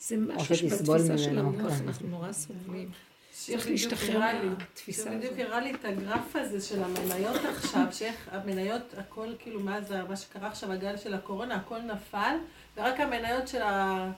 [0.00, 1.88] זה משהו שבתפיסה של המוח, כן.
[1.88, 2.90] אנחנו נורא סובלים.
[3.32, 5.22] צריך להשתחרר מהתפיסה הזאת.
[5.22, 9.94] זה בדיוק הראה לי את הגרף הזה של המניות עכשיו, שאיך המניות, הכל כאילו מאז
[10.08, 12.36] מה שקרה עכשיו, הגל של הקורונה, הכל נפל,
[12.76, 14.10] ורק המניות של, ה,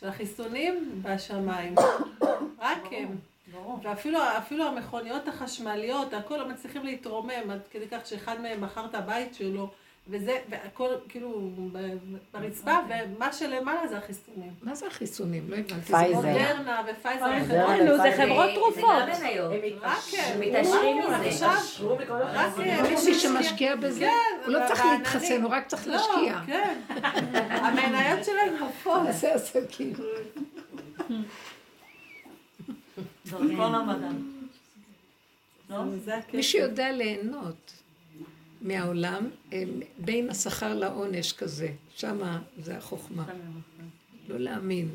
[0.00, 1.74] של החיסונים בשמיים.
[2.58, 3.16] רק הם.
[3.82, 9.34] ואפילו המכוניות החשמליות, הכל לא מצליחים להתרומם, עד כדי כך שאחד מהם מכר את הבית
[9.34, 9.70] שלו.
[10.08, 11.50] וזה, והכל כאילו
[12.32, 14.50] ברצפה, ומה שלמעלה זה החיסונים.
[14.62, 15.50] מה זה החיסונים?
[15.50, 15.92] לא הבנתי.
[15.92, 16.14] פייזר.
[16.14, 17.26] מודרנה ופייזר.
[17.84, 18.84] נו, זה חברות תרופות.
[19.82, 20.02] רק
[20.38, 21.46] מתעשרים מזה.
[22.32, 22.52] רק
[23.06, 24.10] מי שמשקיע בזה,
[24.44, 26.40] הוא לא צריך להתחסן, הוא רק צריך להשקיע.
[26.46, 26.80] כן.
[27.64, 29.02] המניות שלהם עפות.
[29.20, 29.92] זה עסקים.
[36.34, 37.72] מי שיודע ליהנות.
[38.62, 39.28] מהעולם,
[39.98, 41.68] בין השכר לעונש כזה.
[41.96, 43.24] שמה זה החוכמה.
[44.28, 44.88] לא להאמין.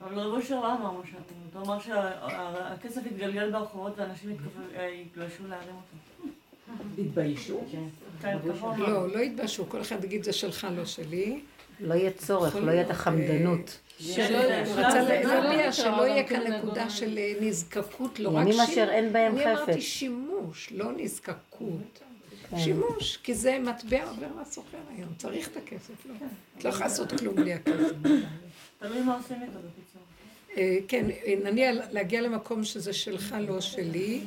[0.00, 1.18] אבל רב אושר לא אמר מה שאתה
[1.56, 1.66] אומר.
[1.66, 4.30] הוא אמר שהכסף יתגלגל ברחובות ואנשים
[4.92, 6.28] יתגלשו להרים אותו.
[6.98, 7.60] התביישו?
[8.22, 8.38] כן,
[8.78, 9.68] לא, לא התביישו.
[9.68, 11.40] כל אחד יגיד זה שלך, לא שלי.
[11.80, 13.78] לא יהיה צורך, לא יהיה את החמדנות.
[13.98, 14.36] שלא
[16.06, 18.70] יהיה כאן נקודה של נזקקות, לא רק שימוש.
[18.70, 19.46] אשר אין בהם חפץ.
[19.46, 22.00] אני אמרתי שימוש, לא נזקקות.
[22.50, 22.58] כן.
[22.58, 26.14] שימוש, כי זה מטבע עובר לסוחר היום, צריך את הכסף, לא?
[26.58, 27.92] את לא יכולה לעשות כלום בלי הכסף.
[28.78, 30.02] תלוי מה עושים איתו בקיצור.
[30.56, 31.06] אה, כן,
[31.44, 34.20] נניח להגיע למקום שזה שלך, לא שלי.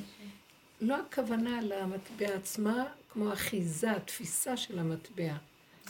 [0.82, 5.34] לא הכוונה למטבע עצמה, כמו אחיזה, תפיסה של המטבע.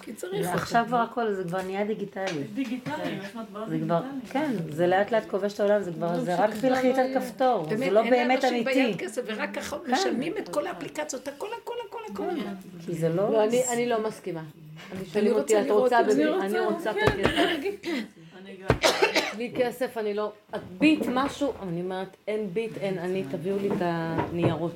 [0.02, 0.48] כי צריך.
[0.54, 2.44] עכשיו כבר הכל, זה כבר נהיה דיגיטלי.
[2.54, 4.22] דיגיטלי, יש מטבעות דיגיטליים.
[4.30, 8.02] כן, זה לאט לאט כובש את העולם, זה כבר, זה רק בלחיצת כפתור, זה לא
[8.02, 8.48] באמת אמיתי.
[8.48, 12.30] אין לאנשים ביד כסף, ורק משלמים את כל האפליקציות, הכל, הכל, הכל, הכל.
[12.86, 13.44] כי זה לא...
[13.74, 14.44] אני לא מסכימה.
[14.92, 18.24] אני שואלים אותי, את רוצה, אני רוצה את הכסף.
[19.44, 20.32] בלי כסף אני לא...
[20.56, 24.76] את ביט משהו, אני אומרת, אין ביט, אין אני, תביאו לי את הניירות.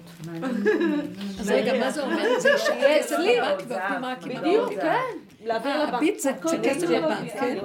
[1.39, 2.39] אז רגע, מה זה אומר?
[2.39, 4.99] זה שיהיה אצלי בבנק ועובדים רק עם בדיוק, כן.
[5.45, 5.93] להעביר לבנק.
[5.93, 6.32] הביט זה
[6.63, 7.57] כסף בבנק, כן.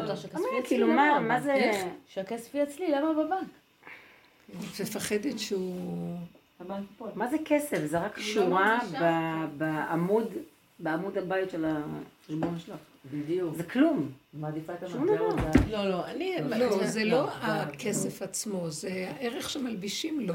[0.64, 1.72] כאילו, מה זה...
[2.08, 3.48] שהכסף יהיה אצלי, למה בבנק?
[4.80, 6.16] מפחדת שהוא...
[7.14, 7.86] מה זה כסף?
[7.86, 8.78] זה רק שורה
[9.58, 10.28] בעמוד,
[10.78, 12.91] בעמוד הבית של החשבון שלך.
[13.10, 13.56] בדיוק.
[13.56, 14.10] זה כלום.
[14.34, 15.04] מעדיפה את דבר.
[15.70, 16.36] לא, לא, אני...
[16.58, 20.34] לא, זה לא הכסף עצמו, זה הערך שמלבישים לו.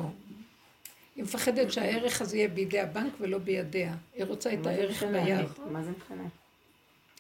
[1.16, 3.94] היא מפחדת שהערך הזה יהיה בידי הבנק ולא בידיה.
[4.16, 5.46] היא רוצה את הערך ביד.
[5.72, 6.24] מה זה משנה?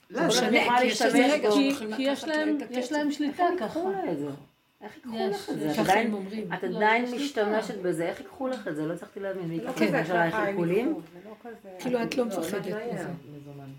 [0.09, 0.59] לא, זה משנה,
[1.97, 3.79] כי יש כי להם שליטה ככה.
[4.82, 5.82] איך ייקחו לך את זה?
[6.53, 8.86] את עדיין משתמשת בזה, איך ייקחו לך את זה?
[8.86, 9.43] לא הצלחתי להבין.
[9.43, 10.95] מי ייקח את זה עלייך עיקולים?
[11.80, 13.07] כאילו את לא מפחדת מזה.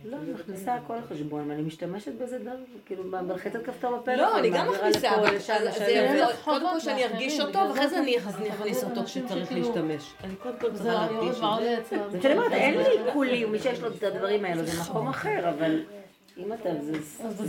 [0.05, 4.25] לא, אני מכניסה הכל לחשבון, ואני משתמשת בזה גם, כאילו, בלחיצת כפתור בפלאפון.
[4.25, 8.85] לא, אני גם מכניסה, אבל זה קודם כל שאני ארגיש אותו, ואחרי זה אני אכניס
[8.85, 10.15] אותו כשצריך להשתמש.
[10.25, 12.11] אני קודם כל צריכה להרגיש אותו.
[12.11, 15.49] זה שאני אומרת, אין לי עיקולים, מי שיש לו את הדברים האלו, זה מקום אחר,
[15.49, 15.83] אבל...
[16.39, 17.03] אם אתה, זה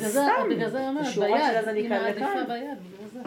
[0.10, 0.50] סתם.
[0.50, 3.20] בגלל זה אני אומרת, ביד, היא מעדיפה ביד, בגלל זה.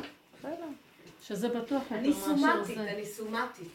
[1.26, 3.68] שזה בטוח אני סומטית, אני סומטית.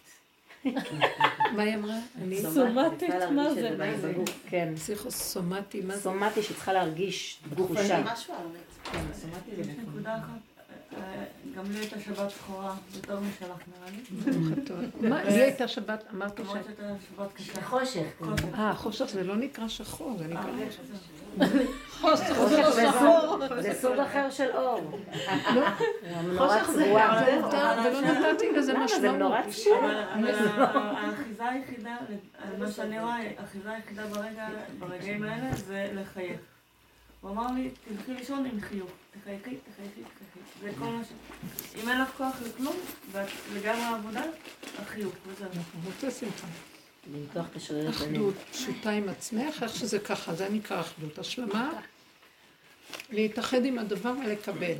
[1.56, 2.00] מה היא אמרה?
[2.22, 4.14] אני סומטית, מה זה?
[4.50, 4.74] כן.
[4.76, 6.02] פסיכוסומטי, מה זה?
[6.02, 8.04] סומטי שצריכה להרגיש תחושה.
[8.84, 9.04] כן,
[9.58, 10.58] יש נקודה אחת.
[11.56, 15.10] גם לי הייתה שבת שחורה, יותר משלך נראה לי.
[15.10, 16.56] מה, לי הייתה שבת, אמרת ש...
[16.56, 17.62] הייתה שבת קשה.
[17.62, 18.22] חושך.
[18.54, 20.52] אה, חושך זה לא נקרא שחור, זה נקרא...
[22.02, 23.38] חושך זה שחור.
[23.62, 25.00] זה סוג אחר של אור.
[26.38, 26.94] חושך זה
[27.86, 29.02] ולא נתתי לזה משמעות.
[29.02, 29.74] זה נורא צפוי.
[30.64, 31.98] האחיזה היחידה,
[32.58, 34.04] מה שאני רואה, האחיזה היחידה
[34.80, 36.40] ברגעים האלה זה לחייך.
[37.22, 38.90] הוא אמר לי, תלכי לישון עם חיוך,
[39.22, 40.40] תחייכי, תחייכי, תחייכי.
[40.62, 41.08] זה כל מה ש...
[41.84, 42.76] אם אין לך כוח לכלום,
[43.12, 44.24] ואת לגמרי עבודה,
[44.82, 45.48] החיוך, וזהו.
[45.48, 46.48] אנחנו רוצה שמחה.
[47.14, 51.20] למתוח את השרירי אחדות פשוטה עם עצמך, איך שזה ככה, זה נקרא אחדות.
[51.20, 51.72] השלמה,
[53.10, 54.76] להתאחד עם הדבר ולקבל.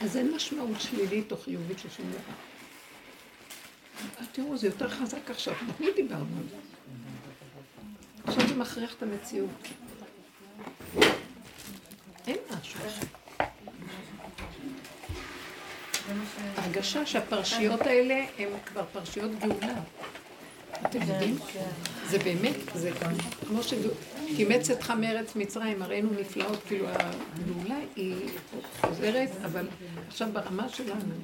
[0.00, 2.34] אז אין משמעות שלילית או חיובית לשום דבר.
[4.32, 6.56] תראו, זה יותר חזק עכשיו, אנחנו דיברנו על זה.
[8.24, 9.50] עכשיו זה מכריח את המציאות.
[12.26, 12.80] אין משהו.
[16.56, 19.74] הרגשה שהפרשיות האלה הן כבר פרשיות גאולה.
[20.86, 21.38] אתם יודעים?
[22.08, 23.12] זה באמת, זה גם
[23.48, 28.14] כמו שקימץ אתך מארץ מצרים, הראינו נפלאות, כאילו הגאולה היא
[28.80, 29.66] חוזרת, אבל
[30.08, 31.14] עכשיו ברמה שלנו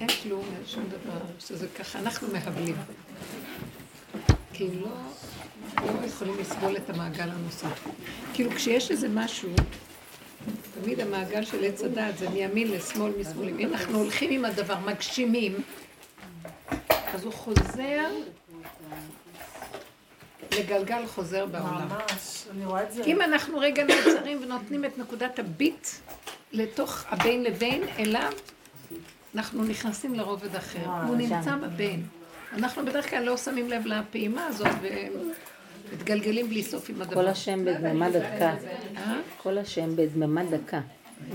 [0.00, 2.76] אין כלום, אין שום דבר, שזה ככה, אנחנו מהבלים.
[4.52, 4.90] כי לא,
[5.76, 7.86] לא יכולים לסבול את המעגל הנוסף.
[8.34, 9.50] כאילו כשיש איזה משהו,
[10.82, 13.48] תמיד המעגל של עץ הדעת זה מימין לשמאל, משמאל.
[13.48, 15.54] אם אנחנו הולכים עם הדבר, מגשימים,
[17.14, 18.06] אז הוא חוזר
[20.58, 21.88] לגלגל חוזר בעולם.
[21.88, 23.04] ממש, אני רואה את זה.
[23.04, 25.88] אם אנחנו רגע נעצרים ונותנים את נקודת הביט
[26.52, 28.32] לתוך הבין לבין אליו,
[29.34, 30.84] אנחנו נכנסים לרובד אחר.
[31.06, 32.02] הוא נמצא בבין.
[32.52, 34.66] אנחנו בדרך כלל לא שמים לב לפעימה הזאת
[35.92, 37.14] ומתגלגלים בלי סוף עם הדבר.
[37.14, 38.54] כל השם בדממה דקה.
[39.42, 40.80] כל השם בדממה דקה.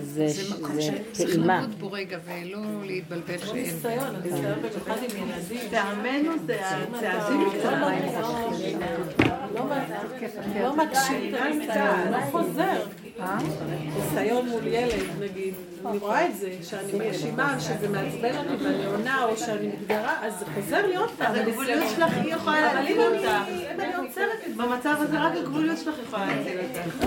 [0.01, 3.63] זה מקום שצריך לעמוד בו רגע ולא להתבלבל שאין.
[3.63, 5.69] ניסיון, ניסיון במיוחד עם ילדים.
[5.69, 7.47] טעמנו זה הצעדים
[10.61, 11.35] לא מקשיב,
[12.11, 12.83] לא חוזר.
[13.95, 15.53] ניסיון מול ילד, נגיד,
[15.85, 20.39] אני רואה את זה, שאני מגשימה, שזה מעצבן אותי ואני עונה, או שאני מתגרה, אז
[20.39, 21.31] זה חוזר לי עוד פעם.
[21.31, 23.27] אז הגבוליות שלך היא יכולה להציל אותך.
[23.73, 27.05] אם אני עוצרת במצב הזה, רק הגבוליות שלך יכולה להציל אותך.